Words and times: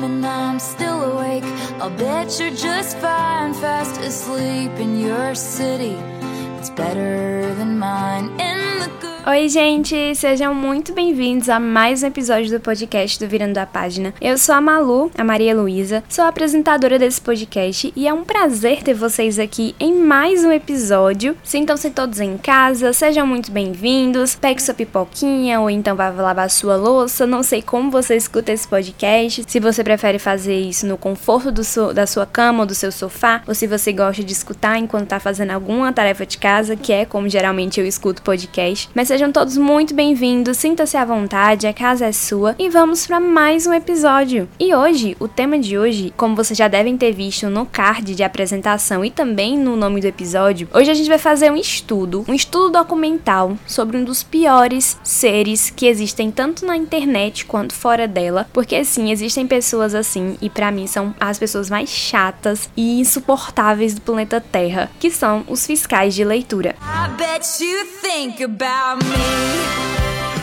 a.m. 0.00 0.04
and 0.04 0.26
I'm 0.26 0.58
still 0.58 1.12
awake. 1.12 1.44
I'll 1.80 1.90
bet 1.90 2.38
you're 2.38 2.50
just 2.50 2.96
fine, 2.98 3.54
fast 3.54 4.00
asleep 4.00 4.72
in 4.78 4.98
your 4.98 5.34
city. 5.34 5.96
It's 6.58 6.70
better 6.70 7.54
than 7.54 7.78
mine. 7.78 8.59
Oi, 9.26 9.50
gente! 9.50 10.14
Sejam 10.14 10.54
muito 10.54 10.94
bem-vindos 10.94 11.50
a 11.50 11.60
mais 11.60 12.02
um 12.02 12.06
episódio 12.06 12.50
do 12.50 12.58
podcast 12.58 13.18
do 13.18 13.28
Virando 13.28 13.58
a 13.58 13.66
Página. 13.66 14.14
Eu 14.18 14.38
sou 14.38 14.54
a 14.54 14.62
Malu, 14.62 15.10
a 15.16 15.22
Maria 15.22 15.54
Luísa, 15.54 16.02
sou 16.08 16.24
a 16.24 16.28
apresentadora 16.28 16.98
desse 16.98 17.20
podcast 17.20 17.92
e 17.94 18.08
é 18.08 18.14
um 18.14 18.24
prazer 18.24 18.82
ter 18.82 18.94
vocês 18.94 19.38
aqui 19.38 19.74
em 19.78 19.94
mais 19.94 20.42
um 20.42 20.50
episódio. 20.50 21.36
Sintam-se 21.44 21.90
todos 21.90 22.18
em 22.18 22.38
casa, 22.38 22.94
sejam 22.94 23.26
muito 23.26 23.52
bem-vindos. 23.52 24.36
Pegue 24.36 24.62
sua 24.62 24.72
pipoquinha 24.72 25.60
ou 25.60 25.68
então 25.68 25.94
vá 25.94 26.08
lavar 26.08 26.48
sua 26.48 26.76
louça. 26.76 27.26
Não 27.26 27.42
sei 27.42 27.60
como 27.60 27.90
você 27.90 28.16
escuta 28.16 28.52
esse 28.52 28.66
podcast, 28.66 29.44
se 29.46 29.60
você 29.60 29.84
prefere 29.84 30.18
fazer 30.18 30.58
isso 30.58 30.86
no 30.86 30.96
conforto 30.96 31.52
da 31.92 32.06
sua 32.06 32.24
cama 32.24 32.60
ou 32.60 32.66
do 32.66 32.74
seu 32.74 32.90
sofá, 32.90 33.42
ou 33.46 33.54
se 33.54 33.66
você 33.66 33.92
gosta 33.92 34.24
de 34.24 34.32
escutar 34.32 34.78
enquanto 34.78 35.08
tá 35.08 35.20
fazendo 35.20 35.50
alguma 35.50 35.92
tarefa 35.92 36.24
de 36.24 36.38
casa, 36.38 36.74
que 36.74 36.90
é 36.90 37.04
como 37.04 37.28
geralmente 37.28 37.78
eu 37.78 37.86
escuto 37.86 38.22
podcast. 38.22 38.88
Mas 38.94 39.09
Sejam 39.10 39.32
todos 39.32 39.56
muito 39.56 39.92
bem-vindos, 39.92 40.58
sinta-se 40.58 40.96
à 40.96 41.04
vontade, 41.04 41.66
a 41.66 41.72
casa 41.72 42.06
é 42.06 42.12
sua 42.12 42.54
e 42.56 42.68
vamos 42.68 43.08
para 43.08 43.18
mais 43.18 43.66
um 43.66 43.74
episódio. 43.74 44.48
E 44.56 44.72
hoje, 44.72 45.16
o 45.18 45.26
tema 45.26 45.58
de 45.58 45.76
hoje, 45.76 46.14
como 46.16 46.36
vocês 46.36 46.56
já 46.56 46.68
devem 46.68 46.96
ter 46.96 47.10
visto 47.10 47.50
no 47.50 47.66
card 47.66 48.14
de 48.14 48.22
apresentação 48.22 49.04
e 49.04 49.10
também 49.10 49.58
no 49.58 49.74
nome 49.74 50.00
do 50.00 50.06
episódio, 50.06 50.68
hoje 50.72 50.92
a 50.92 50.94
gente 50.94 51.08
vai 51.08 51.18
fazer 51.18 51.50
um 51.50 51.56
estudo, 51.56 52.24
um 52.28 52.32
estudo 52.32 52.70
documental 52.70 53.58
sobre 53.66 53.96
um 53.96 54.04
dos 54.04 54.22
piores 54.22 54.96
seres 55.02 55.70
que 55.70 55.88
existem 55.88 56.30
tanto 56.30 56.64
na 56.64 56.76
internet 56.76 57.46
quanto 57.46 57.74
fora 57.74 58.06
dela, 58.06 58.48
porque 58.52 58.84
sim, 58.84 59.10
existem 59.10 59.44
pessoas 59.44 59.92
assim 59.92 60.38
e 60.40 60.48
para 60.48 60.70
mim 60.70 60.86
são 60.86 61.12
as 61.18 61.36
pessoas 61.36 61.68
mais 61.68 61.90
chatas 61.90 62.70
e 62.76 63.00
insuportáveis 63.00 63.92
do 63.92 64.02
planeta 64.02 64.40
Terra, 64.40 64.88
que 65.00 65.10
são 65.10 65.44
os 65.48 65.66
fiscais 65.66 66.14
de 66.14 66.22
leitura. 66.22 66.76
I 66.80 67.08
bet 67.16 67.60
you 67.60 67.84
think 68.00 68.44
about 68.44 68.99
me. 69.04 69.99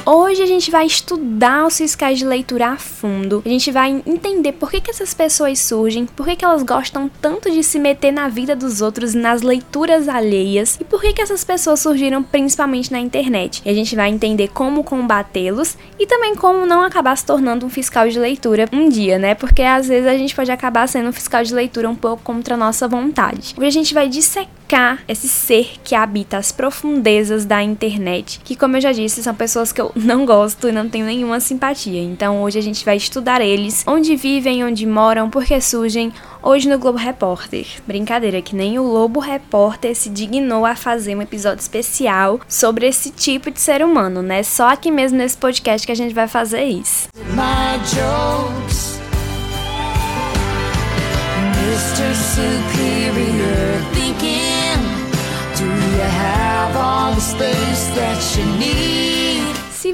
Hoje 0.10 0.42
a 0.42 0.46
gente 0.46 0.72
vai 0.72 0.86
estudar 0.86 1.68
os 1.68 1.78
fiscais 1.78 2.18
de 2.18 2.26
leitura 2.26 2.68
a 2.68 2.78
fundo. 2.78 3.44
A 3.46 3.50
gente 3.50 3.70
vai 3.74 4.02
entender 4.06 4.54
por 4.54 4.72
que, 4.72 4.80
que 4.80 4.90
essas 4.90 5.14
pessoas 5.14 5.60
surgem, 5.60 6.06
por 6.06 6.26
que, 6.26 6.38
que 6.38 6.46
elas 6.46 6.64
gostam 6.64 7.12
tanto 7.22 7.52
de 7.52 7.62
se 7.62 7.78
meter 7.78 8.14
na 8.14 8.30
vida 8.30 8.56
dos 8.56 8.82
outros, 8.82 9.14
nas 9.14 9.42
leituras 9.42 10.08
alheias 10.08 10.78
e 10.80 10.86
por 10.86 11.02
que, 11.02 11.12
que 11.12 11.22
essas 11.22 11.44
pessoas 11.44 11.82
surgiram 11.82 12.24
principalmente 12.24 12.90
na 12.90 13.00
internet. 13.00 13.62
E 13.66 13.70
a 13.70 13.74
gente 13.74 13.98
vai 13.98 14.10
entender 14.10 14.48
como 14.48 14.82
combatê-los 14.82 15.78
e 16.00 16.08
também 16.08 16.36
como 16.36 16.66
não 16.66 16.84
acabar 16.84 17.18
se 17.18 17.26
tornando 17.26 17.66
um 17.66 17.70
fiscal 17.70 18.08
de 18.08 18.18
leitura 18.18 18.70
um 18.72 18.88
dia, 18.88 19.20
né? 19.20 19.36
Porque 19.36 19.62
às 19.62 19.90
vezes 19.90 20.08
a 20.08 20.18
gente 20.18 20.34
pode 20.34 20.50
acabar 20.50 20.88
sendo 20.88 21.10
um 21.10 21.14
fiscal 21.14 21.44
de 21.44 21.54
leitura 21.54 21.90
um 21.90 21.96
pouco 21.96 22.24
contra 22.24 22.54
a 22.54 22.58
nossa 22.58 22.88
vontade. 22.88 23.56
Hoje 23.58 23.68
a 23.68 23.72
gente 23.72 23.94
vai 23.94 24.08
dissecar 24.08 25.00
esse 25.06 25.28
ser 25.28 25.76
que 25.84 25.96
habita 25.96 26.38
as 26.38 26.54
profundezas 26.54 27.44
da 27.44 27.62
internet, 27.62 28.40
que 28.44 28.56
como 28.56 28.78
eu 28.78 28.82
já 28.82 28.94
disse, 28.94 29.22
são 29.22 29.36
pessoas 29.36 29.74
que 29.74 29.82
eu 29.82 29.92
não 30.06 30.26
gosto 30.26 30.68
e 30.68 30.72
não 30.72 30.88
tenho 30.90 31.06
nenhuma 31.06 31.40
simpatia. 31.40 32.02
Então 32.02 32.42
hoje 32.42 32.60
a 32.60 32.62
gente 32.62 32.86
vai 32.86 32.98
estudar 32.98 33.42
eles, 33.42 33.84
onde 33.88 34.16
vivem, 34.16 34.64
onde 34.64 34.86
moram, 34.86 35.30
por 35.30 35.44
que 35.44 35.60
surgem, 35.60 36.12
hoje 36.42 36.70
no 36.70 36.78
Globo 36.78 36.98
Repórter. 36.98 37.66
Brincadeira, 37.86 38.42
que 38.42 38.56
nem 38.56 38.78
o 38.80 38.84
Lobo 38.84 39.20
Repórter 39.20 39.96
se 39.96 40.10
dignou 40.10 40.66
a 40.66 40.76
fazer 40.76 41.16
um 41.16 41.22
episódio 41.22 41.62
especial 41.62 42.40
sobre 42.48 42.88
esse 42.88 43.12
tipo 43.12 43.52
de 43.52 43.60
ser 43.60 43.84
humano, 43.84 44.22
né? 44.22 44.44
Só 44.44 44.70
aqui 44.70 44.92
mesmo 44.92 45.18
nesse 45.18 45.38
podcast 45.38 45.86
que 45.86 45.92
a 45.92 45.96
gente 45.96 46.14
vai 46.14 46.28
fazer 46.28 46.64
isso. 46.64 47.08
My 47.34 47.78
jokes, 47.84 49.00
Mr. 51.54 52.16
Superior 52.16 53.82
thinking, 53.94 54.80
do 55.58 55.66
you 55.66 56.02
have 56.02 56.76
all 56.76 57.14
the 57.14 57.22
space 57.22 57.90
that 57.96 58.38
you 58.38 58.46
need? 58.58 59.27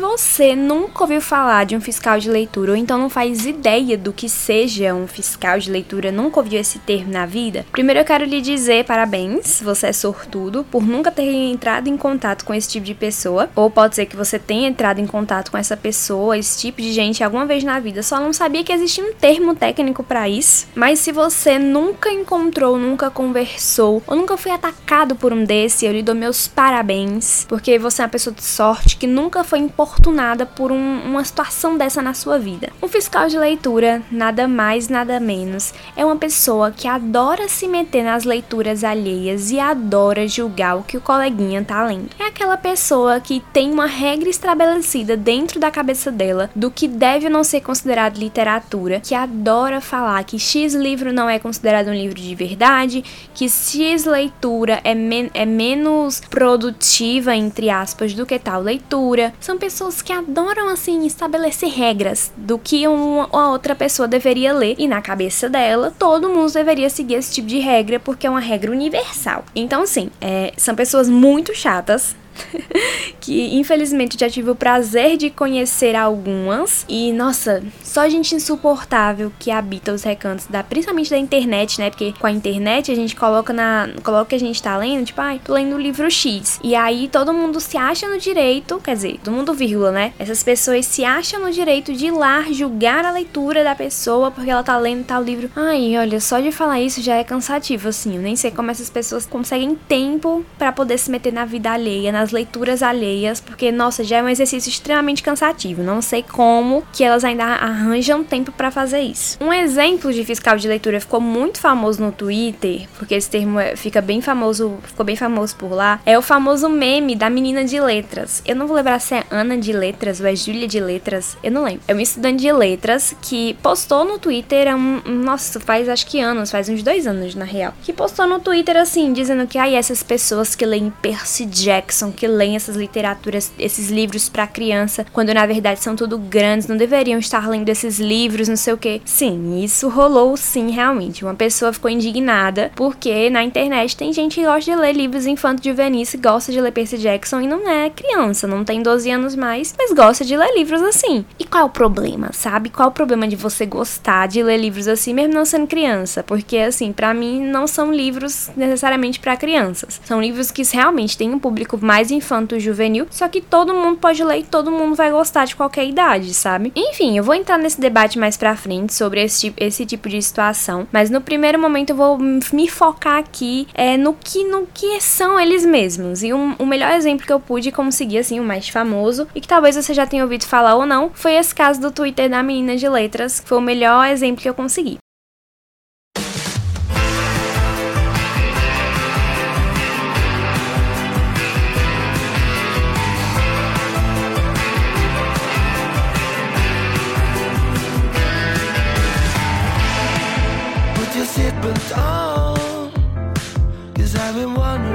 Você 0.04 0.54
nunca 0.54 1.06
ouviu 1.06 1.22
falar 1.22 1.66
de 1.66 1.78
um 1.78 1.82
fiscal 1.82 2.20
de 2.20 2.30
leitura 2.30 2.74
ou 2.74 2.78
então 2.78 2.98
não 2.98 3.10
faz 3.10 3.46
ideia 3.46 3.98
do 3.98 4.12
que 4.12 4.28
seja 4.28 4.94
um 4.94 5.08
fiscal 5.08 5.58
de 5.58 5.72
leitura, 5.72 6.12
nunca 6.12 6.42
ouviu 6.42 6.60
esse 6.60 6.78
termo 6.78 7.10
na 7.10 7.26
vida, 7.26 7.66
primeiro 7.72 8.02
eu 8.02 8.06
quero 8.06 8.26
lhe 8.26 8.42
dizer 8.42 8.84
parabéns, 8.84 9.62
você 9.62 9.88
é 9.88 9.94
sortudo 9.94 10.66
por 10.70 10.86
nunca 10.86 11.10
ter 11.10 11.24
entrado 11.24 11.88
em 11.88 11.96
contato 11.96 12.44
com 12.44 12.54
esse 12.54 12.68
tipo 12.68 12.86
de 12.86 12.94
pessoa, 12.94 13.50
ou 13.56 13.70
pode 13.70 13.96
ser 13.96 14.06
que 14.06 14.18
você 14.18 14.38
tenha 14.38 14.68
entrado 14.68 15.00
em 15.00 15.08
contato 15.08 15.50
com 15.50 15.58
essa 15.58 15.78
pessoa, 15.78 16.38
esse 16.38 16.60
tipo 16.60 16.82
de 16.82 16.92
gente 16.92 17.24
alguma 17.24 17.46
vez 17.46 17.64
na 17.64 17.80
vida, 17.80 18.04
só 18.04 18.20
não 18.20 18.34
sabia 18.34 18.62
que 18.62 18.74
existia 18.74 19.06
um 19.06 19.14
termo 19.14 19.56
técnico 19.56 20.04
para 20.04 20.28
isso. 20.28 20.68
Mas 20.76 21.00
se 21.00 21.14
você 21.14 21.58
nunca 21.58 22.12
encontrou, 22.12 22.78
nunca 22.78 23.10
conversou 23.10 24.04
ou 24.06 24.18
nunca 24.18 24.36
foi 24.36 24.52
atacado 24.52 25.16
por 25.16 25.32
um 25.32 25.46
desse, 25.46 25.86
eu 25.86 25.94
lhe 25.94 26.04
dou 26.04 26.14
meus 26.14 26.46
parabéns, 26.46 27.46
porque 27.48 27.80
você 27.80 28.02
é 28.02 28.06
uma 28.06 28.12
pessoa 28.12 28.36
de 28.36 28.44
sorte 28.44 28.98
que 28.98 29.08
nunca 29.08 29.46
foi 29.46 29.60
importante 29.60 29.93
infortunada 29.94 30.46
por 30.46 30.72
um, 30.72 31.02
uma 31.06 31.24
situação 31.24 31.78
dessa 31.78 32.02
na 32.02 32.14
sua 32.14 32.40
vida. 32.40 32.70
Um 32.82 32.88
fiscal 32.88 33.28
de 33.28 33.38
leitura, 33.38 34.02
nada 34.12 34.48
mais, 34.48 34.90
nada 34.90 35.20
menos, 35.20 35.74
é 35.96 36.04
uma 36.04 36.16
pessoa 36.16 36.72
que 36.72 36.88
adora 36.88 37.48
se 37.48 37.68
meter 37.68 38.04
nas 38.04 38.24
leituras 38.24 38.84
alheias 38.84 39.52
e 39.52 39.60
adora 39.60 40.28
julgar 40.28 40.78
o 40.78 40.84
que 40.84 40.98
o 40.98 41.02
coleguinha 41.02 41.64
tá 41.64 41.86
lendo. 41.86 42.10
É 42.20 42.26
aquela 42.26 42.58
pessoa 42.58 43.20
que 43.20 43.42
tem 43.54 43.72
uma 43.72 43.86
regra 43.86 44.30
estabelecida 44.30 45.16
dentro 45.16 45.60
da 45.60 45.72
cabeça 45.72 46.12
dela 46.12 46.50
do 46.56 46.72
que 46.72 46.88
deve 46.88 47.28
ou 47.28 47.32
não 47.32 47.44
ser 47.44 47.62
considerado 47.62 48.18
literatura, 48.18 49.00
que 49.00 49.16
adora 49.16 49.80
falar 49.80 50.24
que 50.24 50.40
X 50.40 50.74
livro 50.74 51.14
não 51.14 51.30
é 51.30 51.40
considerado 51.40 51.88
um 51.88 51.94
livro 51.94 52.20
de 52.20 52.36
verdade, 52.36 53.04
que 53.34 53.48
X 53.48 54.06
leitura 54.06 54.82
é, 54.84 54.96
men 54.96 55.30
é 55.34 55.46
menos 55.46 56.20
produtiva, 56.20 57.36
entre 57.36 57.70
aspas, 57.70 58.14
do 58.14 58.26
que 58.26 58.40
tal 58.40 58.62
leitura. 58.62 59.34
São 59.40 59.58
pessoas 59.58 59.83
que 60.02 60.14
adoram, 60.14 60.70
assim, 60.70 61.06
estabelecer 61.06 61.70
regras 61.70 62.32
do 62.36 62.58
que 62.58 62.88
uma 62.88 63.28
ou 63.32 63.52
outra 63.52 63.76
pessoa 63.76 64.08
deveria 64.08 64.54
ler. 64.54 64.76
E 64.78 64.88
na 64.88 65.02
cabeça 65.02 65.50
dela, 65.50 65.94
todo 65.98 66.30
mundo 66.30 66.52
deveria 66.52 66.90
seguir 66.90 67.16
esse 67.16 67.34
tipo 67.34 67.48
de 67.48 67.60
regra 67.60 68.00
porque 68.00 68.28
é 68.28 68.30
uma 68.30 68.40
regra 68.40 68.72
universal. 68.72 69.46
Então, 69.56 69.86
sim, 69.86 70.10
é, 70.22 70.54
são 70.58 70.76
pessoas 70.76 71.10
muito 71.10 71.54
chatas 71.54 72.16
que 73.20 73.56
infelizmente 73.56 74.18
já 74.20 74.30
tive 74.30 74.50
o 74.50 74.56
prazer 74.56 75.18
de 75.18 75.30
conhecer 75.30 75.96
algumas. 75.96 76.86
E 76.88 77.12
nossa, 77.12 77.64
só 77.84 78.08
gente 78.10 78.36
insuportável 78.36 79.32
que 79.40 79.52
habita 79.52 79.94
os 79.94 80.04
recantos 80.04 80.46
da, 80.48 80.64
principalmente 80.64 81.10
da 81.10 81.18
internet, 81.18 81.80
né? 81.80 81.90
Porque 81.90 82.14
com 82.20 82.28
a 82.28 82.32
internet 82.32 82.92
a 82.92 82.96
gente 82.96 83.16
coloca 83.16 83.54
na. 83.54 83.90
Coloca 84.04 84.30
que 84.30 84.36
a 84.36 84.40
gente 84.40 84.62
tá 84.62 84.78
lendo, 84.78 85.06
tipo, 85.06 85.20
ai, 85.20 85.38
ah, 85.38 85.46
tô 85.46 85.54
lendo 85.54 85.76
o 85.76 85.80
livro 85.80 86.10
X. 86.10 86.60
E 86.64 86.76
aí 86.76 87.08
todo 87.08 87.34
mundo 87.34 87.60
se 87.60 87.78
acha 87.78 88.08
no 88.08 88.18
direito, 88.18 88.80
quer 88.80 88.96
dizer, 88.96 89.20
todo 89.24 89.34
mundo 89.34 89.54
vírgula, 89.54 89.92
né? 89.92 90.14
Essas 90.18 90.44
pessoas 90.44 90.86
se 90.86 91.04
acham 91.04 91.42
no 91.42 91.52
direito 91.52 91.94
de 91.94 92.08
ir 92.08 92.12
lá 92.12 92.44
julgar 92.52 93.06
a 93.06 93.12
leitura 93.12 93.64
da 93.64 93.76
pessoa 93.76 94.32
porque 94.32 94.50
ela 94.50 94.64
tá 94.64 94.78
lendo 94.78 95.06
tal 95.06 95.22
livro. 95.22 95.50
Ai, 95.56 95.98
olha, 95.98 96.20
só 96.20 96.40
de 96.40 96.52
falar 96.52 96.80
isso 96.82 97.02
já 97.02 97.16
é 97.16 97.24
cansativo, 97.24 97.90
assim. 97.90 98.16
Eu 98.16 98.22
nem 98.22 98.36
sei 98.36 98.52
como 98.52 98.72
essas 98.72 98.90
pessoas 98.90 99.26
conseguem 99.26 99.76
tempo 99.88 100.46
para 100.58 100.72
poder 100.72 100.98
se 100.98 101.12
meter 101.12 101.34
na 101.34 101.46
vida 101.46 101.72
alheia, 101.72 102.12
nas 102.12 102.23
leituras 102.32 102.84
alheias, 102.84 103.40
porque, 103.40 103.72
nossa, 103.72 104.04
já 104.04 104.18
é 104.18 104.24
um 104.24 104.30
exercício 104.30 104.70
extremamente 104.70 105.24
cansativo. 105.24 105.84
Não 105.84 106.02
sei 106.02 106.24
como 106.24 106.84
que 106.94 107.04
elas 107.04 107.24
ainda 107.24 107.44
arranjam 107.46 108.24
tempo 108.24 108.52
para 108.52 108.72
fazer 108.72 109.02
isso. 109.02 109.38
Um 109.42 109.52
exemplo 109.52 110.12
de 110.14 110.24
fiscal 110.24 110.58
de 110.58 110.68
leitura 110.68 111.00
ficou 111.00 111.20
muito 111.20 111.60
famoso 111.60 112.02
no 112.02 112.12
Twitter, 112.12 112.88
porque 112.98 113.16
esse 113.16 113.30
termo 113.30 113.60
é, 113.60 113.76
fica 113.76 114.02
bem 114.02 114.22
famoso, 114.22 114.78
ficou 114.84 115.06
bem 115.06 115.16
famoso 115.16 115.56
por 115.56 115.72
lá, 115.72 116.00
é 116.06 116.18
o 116.18 116.22
famoso 116.22 116.70
meme 116.70 117.16
da 117.16 117.30
menina 117.30 117.64
de 117.64 117.80
letras. 117.80 118.42
Eu 118.46 118.56
não 118.56 118.68
vou 118.68 118.76
lembrar 118.76 119.00
se 119.00 119.16
é 119.16 119.24
Ana 119.30 119.58
de 119.58 119.74
letras 119.74 120.20
ou 120.20 120.28
é 120.28 120.36
Júlia 120.36 120.68
de 120.68 120.80
letras, 120.80 121.38
eu 121.44 121.52
não 121.52 121.64
lembro. 121.64 121.82
É 121.88 121.94
uma 121.94 122.02
estudante 122.02 122.42
de 122.42 122.52
letras 122.52 123.16
que 123.22 123.56
postou 123.62 124.06
no 124.06 124.18
Twitter, 124.20 124.76
um, 124.76 125.02
nossa, 125.06 125.60
faz 125.60 125.90
acho 125.90 126.06
que 126.08 126.20
anos, 126.20 126.52
faz 126.52 126.70
uns 126.70 126.84
dois 126.84 127.08
anos 127.08 127.36
na 127.36 127.46
real, 127.46 127.74
que 127.84 127.92
postou 127.92 128.28
no 128.28 128.40
Twitter 128.40 128.78
assim, 128.78 129.12
dizendo 129.14 129.48
que 129.48 129.58
ai, 129.58 129.76
essas 129.76 130.04
pessoas 130.04 130.56
que 130.56 130.66
leem 130.66 130.94
Percy 131.02 131.46
Jackson, 131.46 132.12
que 132.14 132.28
leem 132.28 132.56
essas 132.56 132.76
literaturas, 132.76 133.52
esses 133.58 133.90
livros 133.90 134.30
para 134.30 134.48
criança, 134.48 135.06
quando 135.12 135.34
na 135.34 135.46
verdade 135.46 135.82
são 135.82 135.96
tudo 135.96 136.18
grandes, 136.18 136.68
não 136.68 136.78
deveriam 136.78 137.20
estar 137.20 137.48
lendo 137.50 137.70
esses 137.70 138.00
livros, 138.00 138.48
não 138.48 138.56
sei 138.56 138.74
o 138.74 138.78
que. 138.78 139.02
Sim, 139.06 139.64
isso 139.64 139.90
rolou 139.90 140.36
sim, 140.38 140.72
realmente. 140.72 141.24
Uma 141.24 141.36
pessoa 141.36 141.74
ficou 141.74 141.90
indignada 141.90 142.72
porque 142.76 143.30
na 143.30 143.44
internet 143.44 143.96
tem 143.98 144.14
gente 144.14 144.36
que 144.36 144.46
gosta 144.46 144.72
de 144.72 144.76
ler 144.76 144.94
livros 144.94 145.26
infanto-juvenis, 145.26 146.16
gosta 146.16 146.52
de 146.52 146.62
ler 146.62 146.72
Percy 146.72 146.98
Jackson 146.98 147.42
e 147.42 147.48
não 147.48 147.70
é 147.70 147.90
criança, 147.90 148.48
não 148.48 148.64
tem 148.64 148.82
12 148.82 149.10
anos 149.10 149.36
mais, 149.36 149.74
mas 149.78 149.92
gosta 149.94 150.24
de 150.24 150.36
ler 150.36 150.54
livros 150.56 150.82
assim. 150.82 151.26
E 151.40 151.46
qual 151.46 151.64
é 151.64 151.66
o 151.66 151.70
problema, 151.70 152.32
sabe? 152.34 152.70
Qual 152.70 152.88
é 152.88 152.90
o 152.90 152.94
problema 152.94 153.28
de 153.28 153.36
você 153.36 153.66
gostar 153.66 154.28
de 154.28 154.42
ler 154.42 154.58
livros 154.58 154.88
assim, 154.88 155.14
mesmo 155.14 155.34
não 155.34 155.46
sendo 155.46 155.68
criança? 155.68 156.24
Porque 156.24 156.58
assim, 156.58 156.92
para 156.92 157.14
mim 157.14 157.42
não 157.42 157.68
são 157.68 157.92
livros 157.92 158.50
necessariamente 158.56 159.20
para 159.20 159.38
crianças. 159.38 160.00
São 160.04 160.22
livros 160.22 160.52
que 160.52 160.64
realmente 160.64 161.18
têm 161.18 161.32
um 161.32 161.40
público 161.40 161.78
mais 161.82 162.03
mais 162.04 162.12
infanto-juvenil, 162.12 163.08
só 163.10 163.30
que 163.30 163.40
todo 163.40 163.74
mundo 163.74 163.98
pode 163.98 164.22
ler 164.24 164.40
e 164.40 164.44
todo 164.44 164.70
mundo 164.70 164.94
vai 164.94 165.10
gostar 165.10 165.46
de 165.46 165.56
qualquer 165.56 165.88
idade, 165.88 166.34
sabe? 166.34 166.74
Enfim, 166.76 167.18
eu 167.18 167.24
vou 167.24 167.34
entrar 167.34 167.58
nesse 167.58 167.80
debate 167.80 168.20
mais 168.20 168.36
pra 168.36 168.58
frente 168.58 168.94
sobre 168.94 169.24
esse, 169.24 169.54
esse 169.56 169.86
tipo 169.86 170.10
de 170.10 170.22
situação, 170.22 170.86
mas 170.92 171.10
no 171.10 171.22
primeiro 171.22 171.58
momento 171.58 171.92
eu 171.92 171.96
vou 171.96 172.18
me 172.18 172.68
focar 172.68 173.20
aqui 173.20 173.68
é, 173.74 173.96
no, 173.96 174.14
que, 174.14 174.44
no 174.44 174.68
que 174.74 175.00
são 175.00 175.40
eles 175.40 175.66
mesmos. 175.66 176.24
E 176.24 176.34
um, 176.34 176.56
o 176.60 176.66
melhor 176.66 176.92
exemplo 176.92 177.26
que 177.26 177.32
eu 177.32 177.40
pude 177.40 177.72
conseguir, 177.72 178.18
assim, 178.18 178.40
o 178.40 178.44
mais 178.44 178.68
famoso, 178.68 179.26
e 179.34 179.40
que 179.40 179.48
talvez 179.48 179.78
você 179.78 179.94
já 179.94 180.06
tenha 180.06 180.24
ouvido 180.24 180.46
falar 180.46 180.76
ou 180.76 180.86
não, 180.86 181.10
foi 181.14 181.36
esse 181.36 181.56
caso 181.56 181.80
do 181.80 181.92
Twitter 181.92 182.30
da 182.30 182.44
menina 182.44 182.76
de 182.76 182.90
letras, 182.90 183.40
que 183.40 183.48
foi 183.48 183.58
o 183.58 183.62
melhor 183.62 184.08
exemplo 184.08 184.42
que 184.42 184.50
eu 184.50 184.54
consegui. 184.54 185.03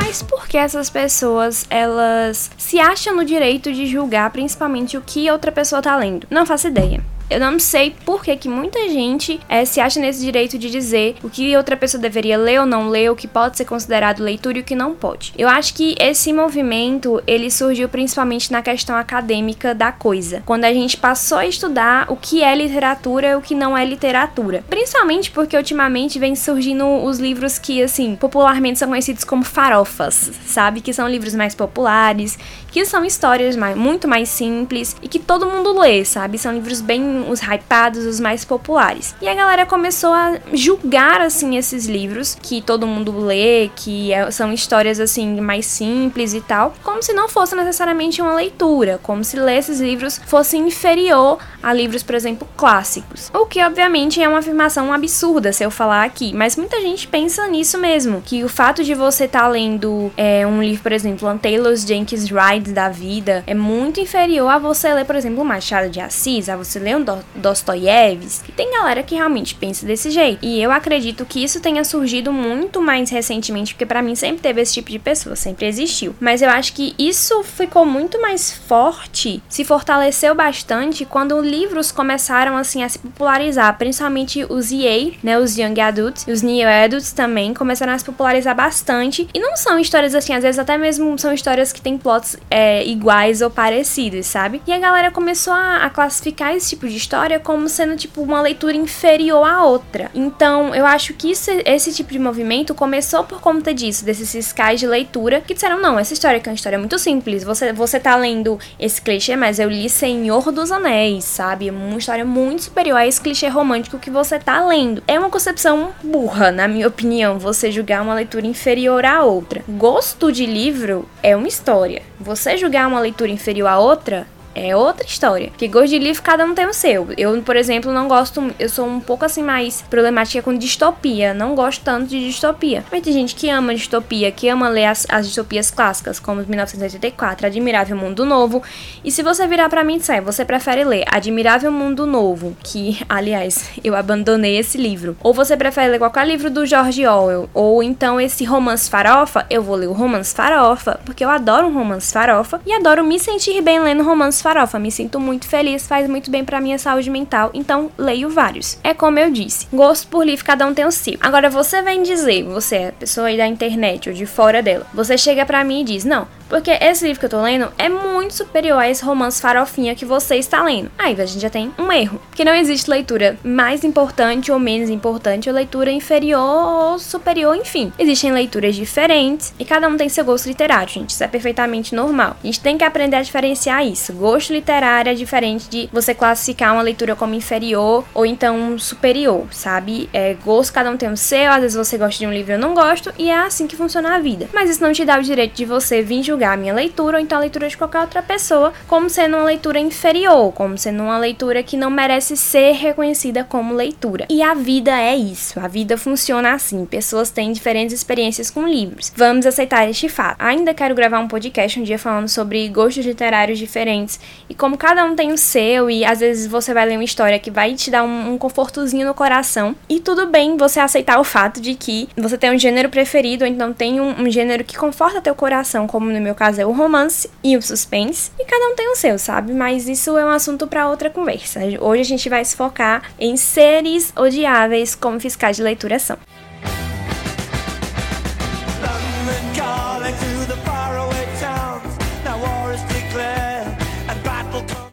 Mas 0.08 0.22
por 0.22 0.48
que 0.48 0.56
essas 0.56 0.88
pessoas, 0.88 1.66
elas 1.68 2.50
se 2.56 2.80
acham 2.80 3.14
no 3.14 3.26
direito 3.26 3.70
de 3.70 3.86
julgar 3.86 4.30
principalmente 4.30 4.96
o 4.96 5.02
que 5.02 5.30
outra 5.30 5.52
pessoa 5.52 5.82
tá 5.82 5.94
lendo? 5.98 6.26
Não 6.30 6.46
faço 6.46 6.68
ideia. 6.68 7.04
Eu 7.30 7.38
não 7.38 7.58
sei 7.58 7.94
por 8.04 8.22
que, 8.22 8.34
que 8.36 8.48
muita 8.48 8.88
gente 8.88 9.38
é, 9.48 9.64
se 9.64 9.80
acha 9.80 10.00
nesse 10.00 10.20
direito 10.20 10.58
de 10.58 10.70
dizer 10.70 11.16
o 11.22 11.28
que 11.28 11.56
outra 11.56 11.76
pessoa 11.76 12.00
deveria 12.00 12.38
ler 12.38 12.60
ou 12.60 12.66
não 12.66 12.88
ler, 12.88 13.10
o 13.10 13.16
que 13.16 13.28
pode 13.28 13.56
ser 13.56 13.64
considerado 13.64 14.20
leitura 14.20 14.58
e 14.58 14.60
o 14.62 14.64
que 14.64 14.74
não 14.74 14.94
pode. 14.94 15.32
Eu 15.36 15.48
acho 15.48 15.74
que 15.74 15.94
esse 16.00 16.32
movimento 16.32 17.22
ele 17.26 17.50
surgiu 17.50 17.88
principalmente 17.88 18.50
na 18.50 18.62
questão 18.62 18.96
acadêmica 18.96 19.74
da 19.74 19.92
coisa, 19.92 20.42
quando 20.46 20.64
a 20.64 20.72
gente 20.72 20.96
passou 20.96 21.38
a 21.38 21.46
estudar 21.46 22.10
o 22.10 22.16
que 22.16 22.42
é 22.42 22.54
literatura 22.54 23.28
e 23.28 23.34
o 23.36 23.42
que 23.42 23.54
não 23.54 23.76
é 23.76 23.84
literatura. 23.84 24.64
Principalmente 24.68 25.30
porque 25.30 25.56
ultimamente 25.56 26.18
vem 26.18 26.34
surgindo 26.34 26.86
os 27.04 27.18
livros 27.18 27.58
que, 27.58 27.82
assim, 27.82 28.16
popularmente 28.16 28.78
são 28.78 28.88
conhecidos 28.88 29.24
como 29.24 29.44
farofas, 29.44 30.30
sabe? 30.46 30.80
Que 30.80 30.92
são 30.92 31.08
livros 31.08 31.34
mais 31.34 31.54
populares, 31.54 32.38
que 32.70 32.84
são 32.84 33.04
histórias 33.04 33.56
mais, 33.56 33.76
muito 33.76 34.06
mais 34.06 34.28
simples 34.28 34.96
e 35.02 35.08
que 35.08 35.18
todo 35.18 35.46
mundo 35.46 35.78
lê, 35.78 36.04
sabe? 36.04 36.38
São 36.38 36.52
livros 36.52 36.80
bem 36.80 37.17
os 37.28 37.40
hypados, 37.40 38.04
os 38.04 38.20
mais 38.20 38.44
populares. 38.44 39.14
E 39.20 39.28
a 39.28 39.34
galera 39.34 39.66
começou 39.66 40.12
a 40.12 40.38
julgar 40.52 41.20
assim 41.20 41.56
esses 41.56 41.86
livros 41.86 42.36
que 42.40 42.60
todo 42.60 42.86
mundo 42.86 43.18
lê, 43.18 43.70
que 43.74 44.12
é, 44.12 44.30
são 44.30 44.52
histórias 44.52 45.00
assim 45.00 45.40
mais 45.40 45.66
simples 45.66 46.34
e 46.34 46.40
tal, 46.40 46.74
como 46.82 47.02
se 47.02 47.12
não 47.12 47.28
fosse 47.28 47.54
necessariamente 47.54 48.20
uma 48.20 48.34
leitura, 48.34 48.98
como 49.02 49.24
se 49.24 49.38
ler 49.38 49.58
esses 49.58 49.80
livros 49.80 50.20
fosse 50.26 50.56
inferior 50.56 51.38
a 51.62 51.72
livros, 51.72 52.02
por 52.02 52.14
exemplo, 52.14 52.48
clássicos. 52.56 53.30
O 53.34 53.46
que 53.46 53.62
obviamente 53.62 54.22
é 54.22 54.28
uma 54.28 54.38
afirmação 54.38 54.92
absurda 54.92 55.52
se 55.52 55.64
eu 55.64 55.70
falar 55.70 56.04
aqui, 56.04 56.32
mas 56.34 56.56
muita 56.56 56.80
gente 56.80 57.06
pensa 57.08 57.46
nisso 57.48 57.78
mesmo, 57.78 58.22
que 58.24 58.44
o 58.44 58.48
fato 58.48 58.84
de 58.84 58.94
você 58.94 59.24
estar 59.24 59.42
tá 59.42 59.48
lendo 59.48 60.10
é, 60.16 60.46
um 60.46 60.62
livro, 60.62 60.82
por 60.82 60.92
exemplo, 60.92 61.28
um 61.28 61.38
Taylor 61.38 61.74
Jenkins 61.76 62.30
Ride 62.30 62.72
da 62.72 62.88
vida, 62.88 63.42
é 63.46 63.54
muito 63.54 64.00
inferior 64.00 64.48
a 64.48 64.58
você 64.58 64.92
ler, 64.92 65.04
por 65.04 65.16
exemplo, 65.16 65.44
Machado 65.44 65.88
de 65.88 66.00
Assis, 66.00 66.48
a 66.48 66.56
você 66.56 66.78
ler 66.78 66.96
um 66.96 67.02
Dostoiévski. 67.34 68.52
Tem 68.52 68.72
galera 68.72 69.02
que 69.02 69.14
realmente 69.14 69.54
pensa 69.54 69.86
desse 69.86 70.10
jeito. 70.10 70.44
E 70.44 70.60
eu 70.60 70.70
acredito 70.70 71.24
que 71.24 71.42
isso 71.42 71.60
tenha 71.60 71.84
surgido 71.84 72.32
muito 72.32 72.80
mais 72.80 73.10
recentemente, 73.10 73.74
porque 73.74 73.86
para 73.86 74.02
mim 74.02 74.14
sempre 74.14 74.42
teve 74.42 74.60
esse 74.60 74.74
tipo 74.74 74.90
de 74.90 74.98
pessoa, 74.98 75.36
sempre 75.36 75.66
existiu. 75.66 76.14
Mas 76.20 76.42
eu 76.42 76.50
acho 76.50 76.72
que 76.72 76.94
isso 76.98 77.42
ficou 77.42 77.84
muito 77.84 78.20
mais 78.20 78.52
forte, 78.52 79.42
se 79.48 79.64
fortaleceu 79.64 80.34
bastante 80.34 81.04
quando 81.04 81.40
livros 81.40 81.90
começaram 81.90 82.56
assim 82.56 82.82
a 82.82 82.88
se 82.88 82.98
popularizar, 82.98 83.76
principalmente 83.78 84.44
os 84.48 84.70
EA, 84.70 85.12
né, 85.22 85.38
os 85.38 85.56
Young 85.56 85.80
Adults, 85.80 86.26
os 86.28 86.42
Neo 86.42 86.68
Adults 86.68 87.12
também 87.12 87.54
começaram 87.54 87.92
a 87.92 87.98
se 87.98 88.04
popularizar 88.04 88.54
bastante. 88.54 89.28
E 89.32 89.38
não 89.38 89.56
são 89.56 89.78
histórias 89.78 90.14
assim, 90.14 90.34
às 90.34 90.42
vezes 90.42 90.58
até 90.58 90.76
mesmo 90.76 91.18
são 91.18 91.32
histórias 91.32 91.72
que 91.72 91.80
têm 91.80 91.96
plots 91.96 92.36
é, 92.50 92.84
iguais 92.84 93.40
ou 93.40 93.50
parecidos, 93.50 94.26
sabe? 94.26 94.60
E 94.66 94.72
a 94.72 94.78
galera 94.78 95.10
começou 95.10 95.52
a, 95.52 95.84
a 95.84 95.90
classificar 95.90 96.54
esse 96.54 96.70
tipo 96.70 96.88
de 96.88 96.97
história 96.98 97.40
como 97.40 97.68
sendo 97.68 97.96
tipo 97.96 98.20
uma 98.20 98.42
leitura 98.42 98.76
inferior 98.76 99.48
à 99.48 99.64
outra. 99.64 100.10
Então, 100.14 100.74
eu 100.74 100.84
acho 100.84 101.14
que 101.14 101.30
isso, 101.30 101.50
esse 101.64 101.92
tipo 101.94 102.12
de 102.12 102.18
movimento 102.18 102.74
começou 102.74 103.24
por 103.24 103.40
conta 103.40 103.72
disso, 103.72 104.04
desses 104.04 104.30
fiscais 104.30 104.80
de 104.80 104.86
leitura 104.86 105.40
que 105.40 105.54
disseram: 105.54 105.80
não, 105.80 105.98
essa 105.98 106.12
história 106.12 106.38
aqui 106.38 106.48
é 106.48 106.52
uma 106.52 106.56
história 106.56 106.78
muito 106.78 106.98
simples. 106.98 107.44
Você, 107.44 107.72
você 107.72 107.98
tá 107.98 108.16
lendo 108.16 108.58
esse 108.78 109.00
clichê, 109.00 109.36
mas 109.36 109.58
eu 109.58 109.70
li 109.70 109.88
Senhor 109.88 110.52
dos 110.52 110.70
Anéis, 110.70 111.24
sabe? 111.24 111.70
Uma 111.70 111.98
história 111.98 112.24
muito 112.24 112.64
superior 112.64 112.96
a 112.96 113.06
esse 113.06 113.20
clichê 113.20 113.48
romântico 113.48 113.98
que 113.98 114.10
você 114.10 114.38
tá 114.38 114.64
lendo. 114.66 115.02
É 115.06 115.18
uma 115.18 115.30
concepção 115.30 115.90
burra, 116.02 116.50
na 116.50 116.68
minha 116.68 116.88
opinião, 116.88 117.38
você 117.38 117.70
julgar 117.70 118.02
uma 118.02 118.14
leitura 118.14 118.46
inferior 118.46 119.06
à 119.06 119.22
outra. 119.22 119.62
Gosto 119.68 120.32
de 120.32 120.44
livro 120.44 121.08
é 121.22 121.36
uma 121.36 121.48
história. 121.48 122.02
Você 122.20 122.56
julgar 122.56 122.88
uma 122.88 123.00
leitura 123.00 123.30
inferior 123.30 123.68
à 123.68 123.78
outra 123.78 124.26
é 124.58 124.76
outra 124.76 125.06
história. 125.06 125.48
Porque 125.48 125.68
gosto 125.68 125.88
de 125.88 125.98
livro, 125.98 126.22
cada 126.22 126.44
um 126.44 126.54
tem 126.54 126.66
o 126.66 126.74
seu. 126.74 127.08
Eu, 127.16 127.40
por 127.42 127.56
exemplo, 127.56 127.92
não 127.92 128.08
gosto. 128.08 128.52
Eu 128.58 128.68
sou 128.68 128.86
um 128.86 129.00
pouco 129.00 129.24
assim 129.24 129.42
mais 129.42 129.82
problemática 129.82 130.42
com 130.42 130.56
distopia. 130.56 131.32
Não 131.32 131.54
gosto 131.54 131.82
tanto 131.82 132.06
de 132.08 132.26
distopia. 132.26 132.84
Mas 132.90 133.02
tem 133.02 133.12
gente 133.12 133.34
que 133.34 133.48
ama 133.48 133.74
distopia, 133.74 134.30
que 134.30 134.48
ama 134.48 134.68
ler 134.68 134.86
as, 134.86 135.06
as 135.08 135.26
distopias 135.26 135.70
clássicas, 135.70 136.18
como 136.18 136.42
1984, 136.42 137.46
Admirável 137.46 137.96
Mundo 137.96 138.24
Novo. 138.24 138.62
E 139.04 139.10
se 139.10 139.22
você 139.22 139.46
virar 139.46 139.68
para 139.68 139.84
mim 139.84 139.96
e 139.96 139.98
disser, 139.98 140.22
você 140.22 140.44
prefere 140.44 140.84
ler 140.84 141.04
Admirável 141.06 141.70
Mundo 141.70 142.06
Novo, 142.06 142.56
que, 142.62 142.98
aliás, 143.08 143.70
eu 143.84 143.94
abandonei 143.94 144.58
esse 144.58 144.78
livro. 144.78 145.16
Ou 145.22 145.32
você 145.32 145.56
prefere 145.56 145.92
ler 145.92 145.98
qualquer 145.98 146.26
livro 146.26 146.50
do 146.50 146.66
George 146.66 147.06
Orwell, 147.06 147.48
ou 147.54 147.82
então 147.82 148.20
esse 148.20 148.44
romance 148.44 148.88
farofa, 148.88 149.46
eu 149.50 149.62
vou 149.62 149.76
ler 149.76 149.88
o 149.88 149.92
romance 149.92 150.34
farofa, 150.34 151.00
porque 151.04 151.24
eu 151.24 151.30
adoro 151.30 151.66
um 151.66 151.74
romance 151.74 152.12
farofa 152.12 152.60
e 152.66 152.72
adoro 152.72 153.04
me 153.04 153.18
sentir 153.18 153.60
bem 153.62 153.80
lendo 153.80 154.02
romance 154.02 154.42
farofa, 154.42 154.47
me 154.78 154.90
sinto 154.90 155.20
muito 155.20 155.46
feliz, 155.46 155.86
faz 155.86 156.08
muito 156.08 156.30
bem 156.30 156.44
para 156.44 156.60
minha 156.60 156.78
saúde 156.78 157.10
mental, 157.10 157.50
então 157.54 157.90
leio 157.98 158.30
vários. 158.30 158.78
É 158.82 158.94
como 158.94 159.18
eu 159.18 159.30
disse, 159.30 159.66
gosto 159.72 160.08
por 160.08 160.24
livro 160.24 160.44
cada 160.44 160.66
um 160.66 160.74
tem 160.74 160.84
o 160.84 160.90
seu. 160.90 161.16
Agora 161.20 161.50
você 161.50 161.82
vem 161.82 162.02
dizer, 162.02 162.44
você 162.44 162.76
é 162.76 162.90
pessoa 162.92 163.28
aí 163.28 163.36
da 163.36 163.46
internet 163.46 164.08
ou 164.08 164.14
de 164.14 164.26
fora 164.26 164.62
dela, 164.62 164.86
você 164.94 165.18
chega 165.18 165.44
para 165.44 165.64
mim 165.64 165.82
e 165.82 165.84
diz: 165.84 166.04
"Não, 166.04 166.26
porque 166.48 166.70
esse 166.70 167.06
livro 167.06 167.20
que 167.20 167.26
eu 167.26 167.30
tô 167.30 167.42
lendo 167.42 167.72
é 167.78 167.88
muito 167.88 168.34
superior 168.34 168.78
a 168.78 168.88
esse 168.88 169.04
romance 169.04 169.40
farofinha 169.40 169.94
que 169.94 170.04
você 170.04 170.36
está 170.36 170.62
lendo. 170.62 170.90
Aí 170.98 171.18
a 171.20 171.26
gente 171.26 171.40
já 171.40 171.50
tem 171.50 171.72
um 171.78 171.92
erro. 171.92 172.20
Que 172.34 172.44
não 172.44 172.54
existe 172.54 172.90
leitura 172.90 173.36
mais 173.44 173.84
importante 173.84 174.50
ou 174.50 174.58
menos 174.58 174.90
importante, 174.90 175.48
ou 175.48 175.54
leitura 175.54 175.90
inferior 175.90 176.38
ou 176.38 176.98
superior, 176.98 177.56
enfim. 177.56 177.92
Existem 177.98 178.32
leituras 178.32 178.74
diferentes 178.74 179.52
e 179.58 179.64
cada 179.64 179.88
um 179.88 179.96
tem 179.96 180.08
seu 180.08 180.24
gosto 180.24 180.46
literário, 180.46 180.92
gente. 180.92 181.10
Isso 181.10 181.24
é 181.24 181.28
perfeitamente 181.28 181.94
normal. 181.94 182.36
A 182.42 182.46
gente 182.46 182.60
tem 182.60 182.78
que 182.78 182.84
aprender 182.84 183.16
a 183.16 183.22
diferenciar 183.22 183.86
isso. 183.86 184.12
Gosto 184.12 184.52
literário 184.52 185.10
é 185.10 185.14
diferente 185.14 185.68
de 185.68 185.88
você 185.92 186.14
classificar 186.14 186.72
uma 186.72 186.82
leitura 186.82 187.14
como 187.14 187.34
inferior 187.34 188.04
ou 188.14 188.24
então 188.24 188.78
superior, 188.78 189.46
sabe? 189.50 190.08
É 190.12 190.34
gosto, 190.44 190.72
cada 190.72 190.90
um 190.90 190.96
tem 190.96 191.10
o 191.10 191.16
seu. 191.16 191.50
Às 191.50 191.62
vezes 191.62 191.76
você 191.76 191.98
gosta 191.98 192.18
de 192.18 192.26
um 192.26 192.32
livro 192.32 192.52
e 192.52 192.54
eu 192.54 192.58
não 192.58 192.74
gosto, 192.74 193.12
e 193.18 193.30
é 193.30 193.36
assim 193.36 193.66
que 193.66 193.76
funciona 193.76 194.14
a 194.14 194.18
vida. 194.18 194.48
Mas 194.52 194.70
isso 194.70 194.82
não 194.82 194.92
te 194.92 195.04
dá 195.04 195.18
o 195.18 195.22
direito 195.22 195.54
de 195.54 195.64
você 195.64 196.02
vir 196.02 196.22
julgar 196.38 196.54
a 196.54 196.56
minha 196.56 196.72
leitura 196.72 197.16
ou 197.16 197.22
então 197.22 197.36
a 197.36 197.40
leitura 197.40 197.68
de 197.68 197.76
qualquer 197.76 198.00
outra 198.00 198.22
pessoa 198.22 198.72
como 198.86 199.10
sendo 199.10 199.36
uma 199.36 199.44
leitura 199.44 199.80
inferior, 199.80 200.52
como 200.52 200.78
sendo 200.78 201.02
uma 201.02 201.18
leitura 201.18 201.64
que 201.64 201.76
não 201.76 201.90
merece 201.90 202.36
ser 202.36 202.72
reconhecida 202.72 203.42
como 203.42 203.74
leitura. 203.74 204.24
E 204.30 204.40
a 204.40 204.54
vida 204.54 204.92
é 204.96 205.16
isso, 205.16 205.58
a 205.58 205.66
vida 205.66 205.98
funciona 205.98 206.52
assim. 206.52 206.86
Pessoas 206.86 207.30
têm 207.30 207.52
diferentes 207.52 207.94
experiências 207.94 208.50
com 208.50 208.68
livros. 208.68 209.12
Vamos 209.16 209.46
aceitar 209.46 209.88
este 209.88 210.08
fato. 210.08 210.36
Ainda 210.38 210.72
quero 210.72 210.94
gravar 210.94 211.18
um 211.18 211.26
podcast 211.26 211.80
um 211.80 211.82
dia 211.82 211.98
falando 211.98 212.28
sobre 212.28 212.68
gostos 212.68 213.04
literários 213.04 213.58
diferentes 213.58 214.20
e 214.48 214.54
como 214.54 214.78
cada 214.78 215.04
um 215.04 215.16
tem 215.16 215.32
o 215.32 215.38
seu 215.38 215.90
e 215.90 216.04
às 216.04 216.20
vezes 216.20 216.46
você 216.46 216.72
vai 216.72 216.86
ler 216.86 216.96
uma 216.96 217.04
história 217.04 217.38
que 217.38 217.50
vai 217.50 217.74
te 217.74 217.90
dar 217.90 218.04
um, 218.04 218.34
um 218.34 218.38
confortozinho 218.38 219.06
no 219.06 219.14
coração 219.14 219.74
e 219.88 219.98
tudo 219.98 220.28
bem 220.28 220.56
você 220.56 220.78
aceitar 220.78 221.18
o 221.18 221.24
fato 221.24 221.60
de 221.60 221.74
que 221.74 222.08
você 222.16 222.38
tem 222.38 222.54
um 222.54 222.58
gênero 222.58 222.88
preferido 222.88 223.44
ou 223.44 223.50
então 223.50 223.72
tem 223.72 224.00
um, 224.00 224.22
um 224.22 224.30
gênero 224.30 224.62
que 224.62 224.76
conforta 224.76 225.20
teu 225.20 225.34
coração, 225.34 225.86
como 225.86 226.10
no 226.10 226.20
meu 226.20 226.27
meu 226.28 226.34
caso 226.34 226.60
é 226.60 226.66
o 226.66 226.72
romance 226.72 227.30
e 227.42 227.56
o 227.56 227.62
suspense, 227.62 228.30
e 228.38 228.44
cada 228.44 228.68
um 228.68 228.74
tem 228.74 228.86
o 228.92 228.96
seu, 228.96 229.18
sabe? 229.18 229.54
Mas 229.54 229.88
isso 229.88 230.18
é 230.18 230.22
um 230.22 230.28
assunto 230.28 230.66
para 230.66 230.86
outra 230.86 231.08
conversa. 231.08 231.60
Hoje 231.80 232.02
a 232.02 232.04
gente 232.04 232.28
vai 232.28 232.44
se 232.44 232.54
focar 232.54 233.02
em 233.18 233.34
seres 233.34 234.12
odiáveis 234.14 234.94
como 234.94 235.18
fiscais 235.18 235.56
de 235.56 235.62
leitura 235.62 235.98
são. 235.98 236.18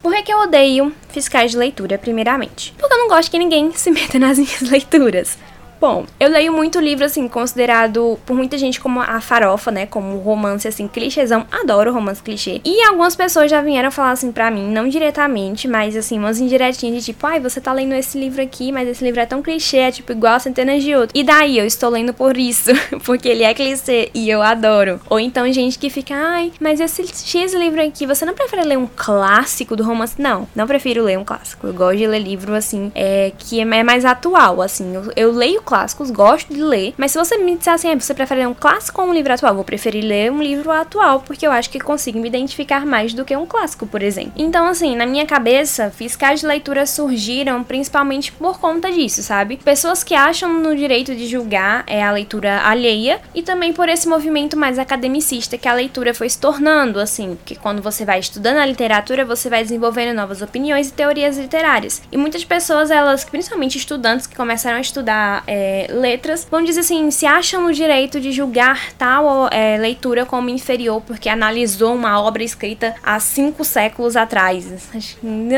Por 0.01 0.13
que, 0.13 0.23
que 0.23 0.31
eu 0.31 0.39
odeio 0.39 0.93
fiscais 1.09 1.51
de 1.51 1.57
leitura, 1.57 1.97
primeiramente? 1.97 2.73
Porque 2.77 2.93
eu 2.93 2.97
não 2.97 3.09
gosto 3.09 3.29
que 3.29 3.37
ninguém 3.37 3.73
se 3.73 3.91
meta 3.91 4.17
nas 4.17 4.37
minhas 4.37 4.61
leituras. 4.71 5.37
Bom. 5.85 6.03
Eu 6.19 6.29
leio 6.29 6.51
muito 6.51 6.79
livro, 6.79 7.05
assim, 7.05 7.27
considerado 7.27 8.17
por 8.25 8.35
muita 8.35 8.57
gente 8.57 8.81
como 8.81 8.99
a 8.99 9.21
farofa, 9.21 9.69
né? 9.69 9.85
Como 9.85 10.17
romance, 10.17 10.67
assim, 10.67 10.87
clichêzão. 10.87 11.45
Adoro 11.51 11.93
romance 11.93 12.23
clichê. 12.23 12.59
E 12.65 12.81
algumas 12.85 13.15
pessoas 13.15 13.51
já 13.51 13.61
vieram 13.61 13.91
falar 13.91 14.11
assim 14.11 14.31
pra 14.31 14.49
mim, 14.49 14.67
não 14.67 14.89
diretamente, 14.89 15.67
mas 15.67 15.95
assim, 15.95 16.17
umas 16.17 16.39
indiretinhas 16.39 16.97
de 16.97 17.13
tipo, 17.13 17.27
ai, 17.27 17.39
você 17.39 17.61
tá 17.61 17.71
lendo 17.71 17.93
esse 17.93 18.17
livro 18.17 18.41
aqui, 18.41 18.71
mas 18.71 18.87
esse 18.87 19.03
livro 19.03 19.19
é 19.19 19.27
tão 19.27 19.43
clichê, 19.43 19.77
é 19.77 19.91
tipo 19.91 20.11
igual 20.11 20.33
a 20.33 20.39
centenas 20.39 20.81
de 20.81 20.95
outros. 20.95 21.11
E 21.13 21.23
daí, 21.23 21.59
eu 21.59 21.65
estou 21.67 21.91
lendo 21.91 22.15
por 22.15 22.35
isso, 22.35 22.71
porque 23.05 23.29
ele 23.29 23.43
é 23.43 23.53
clichê 23.53 24.09
e 24.11 24.27
eu 24.27 24.41
adoro. 24.41 24.99
Ou 25.07 25.19
então 25.19 25.51
gente 25.53 25.77
que 25.77 25.91
fica, 25.91 26.15
ai, 26.15 26.51
mas 26.59 26.79
esse 26.79 27.05
X 27.07 27.53
livro 27.53 27.79
aqui, 27.79 28.07
você 28.07 28.25
não 28.25 28.33
prefere 28.33 28.63
ler 28.63 28.77
um 28.77 28.87
clássico 28.87 29.75
do 29.75 29.83
romance? 29.83 30.19
Não, 30.19 30.47
não 30.55 30.65
prefiro 30.65 31.03
ler 31.03 31.19
um 31.19 31.23
clássico. 31.23 31.67
Eu 31.67 31.73
gosto 31.73 31.97
de 31.97 32.07
ler 32.07 32.19
livro, 32.19 32.55
assim, 32.55 32.91
é, 32.95 33.31
que 33.37 33.59
é 33.59 33.83
mais 33.83 34.03
atual, 34.03 34.63
assim. 34.63 34.95
Eu, 34.95 35.11
eu 35.15 35.31
leio 35.31 35.61
clássicos, 35.75 36.09
gosto 36.09 36.53
de 36.53 36.61
ler, 36.61 36.93
mas 36.97 37.11
se 37.11 37.17
você 37.17 37.37
me 37.37 37.57
disser 37.57 37.73
assim, 37.73 37.91
ah, 37.91 37.99
você 37.99 38.13
prefere 38.13 38.39
ler 38.39 38.47
um 38.47 38.53
clássico 38.53 39.01
ou 39.01 39.09
um 39.09 39.13
livro 39.13 39.33
atual? 39.33 39.53
Vou 39.53 39.63
preferir 39.65 40.05
ler 40.05 40.31
um 40.31 40.41
livro 40.41 40.71
atual, 40.71 41.19
porque 41.19 41.45
eu 41.45 41.51
acho 41.51 41.69
que 41.69 41.81
consigo 41.81 42.17
me 42.17 42.29
identificar 42.29 42.85
mais 42.85 43.13
do 43.13 43.25
que 43.25 43.35
um 43.35 43.45
clássico, 43.45 43.85
por 43.85 44.01
exemplo. 44.01 44.31
Então, 44.37 44.67
assim, 44.67 44.95
na 44.95 45.05
minha 45.05 45.25
cabeça, 45.25 45.91
fiscais 45.91 46.39
de 46.39 46.47
leitura 46.47 46.85
surgiram 46.85 47.61
principalmente 47.61 48.31
por 48.31 48.57
conta 48.57 48.89
disso, 48.89 49.21
sabe? 49.21 49.57
Pessoas 49.57 50.01
que 50.01 50.15
acham 50.15 50.53
no 50.53 50.73
direito 50.73 51.13
de 51.13 51.27
julgar 51.27 51.83
é 51.87 52.01
a 52.01 52.11
leitura 52.11 52.61
alheia 52.61 53.19
e 53.33 53.41
também 53.41 53.73
por 53.73 53.89
esse 53.89 54.07
movimento 54.07 54.55
mais 54.55 54.79
academicista 54.79 55.57
que 55.57 55.67
a 55.67 55.73
leitura 55.73 56.13
foi 56.13 56.29
se 56.29 56.39
tornando, 56.39 57.01
assim, 57.01 57.37
que 57.43 57.53
quando 57.53 57.81
você 57.81 58.05
vai 58.05 58.19
estudando 58.19 58.59
a 58.59 58.65
literatura, 58.65 59.25
você 59.25 59.49
vai 59.49 59.61
desenvolvendo 59.61 60.15
novas 60.15 60.41
opiniões 60.41 60.87
e 60.87 60.93
teorias 60.93 61.37
literárias. 61.37 62.01
E 62.09 62.15
muitas 62.15 62.45
pessoas, 62.45 62.89
elas, 62.89 63.25
principalmente 63.25 63.77
estudantes 63.77 64.25
que 64.25 64.37
começaram 64.37 64.77
a 64.77 64.81
estudar 64.81 65.43
é, 65.45 65.54
letras, 65.89 66.47
vão 66.49 66.63
dizer 66.63 66.81
assim, 66.81 67.09
se 67.11 67.25
acham 67.25 67.63
no 67.63 67.73
direito 67.73 68.19
de 68.19 68.31
julgar 68.31 68.91
tal 68.97 69.49
é, 69.51 69.77
leitura 69.77 70.25
como 70.25 70.49
inferior 70.49 71.01
porque 71.01 71.29
analisou 71.29 71.93
uma 71.93 72.21
obra 72.21 72.43
escrita 72.43 72.95
há 73.03 73.19
cinco 73.19 73.63
séculos 73.63 74.15
atrás. 74.15 74.65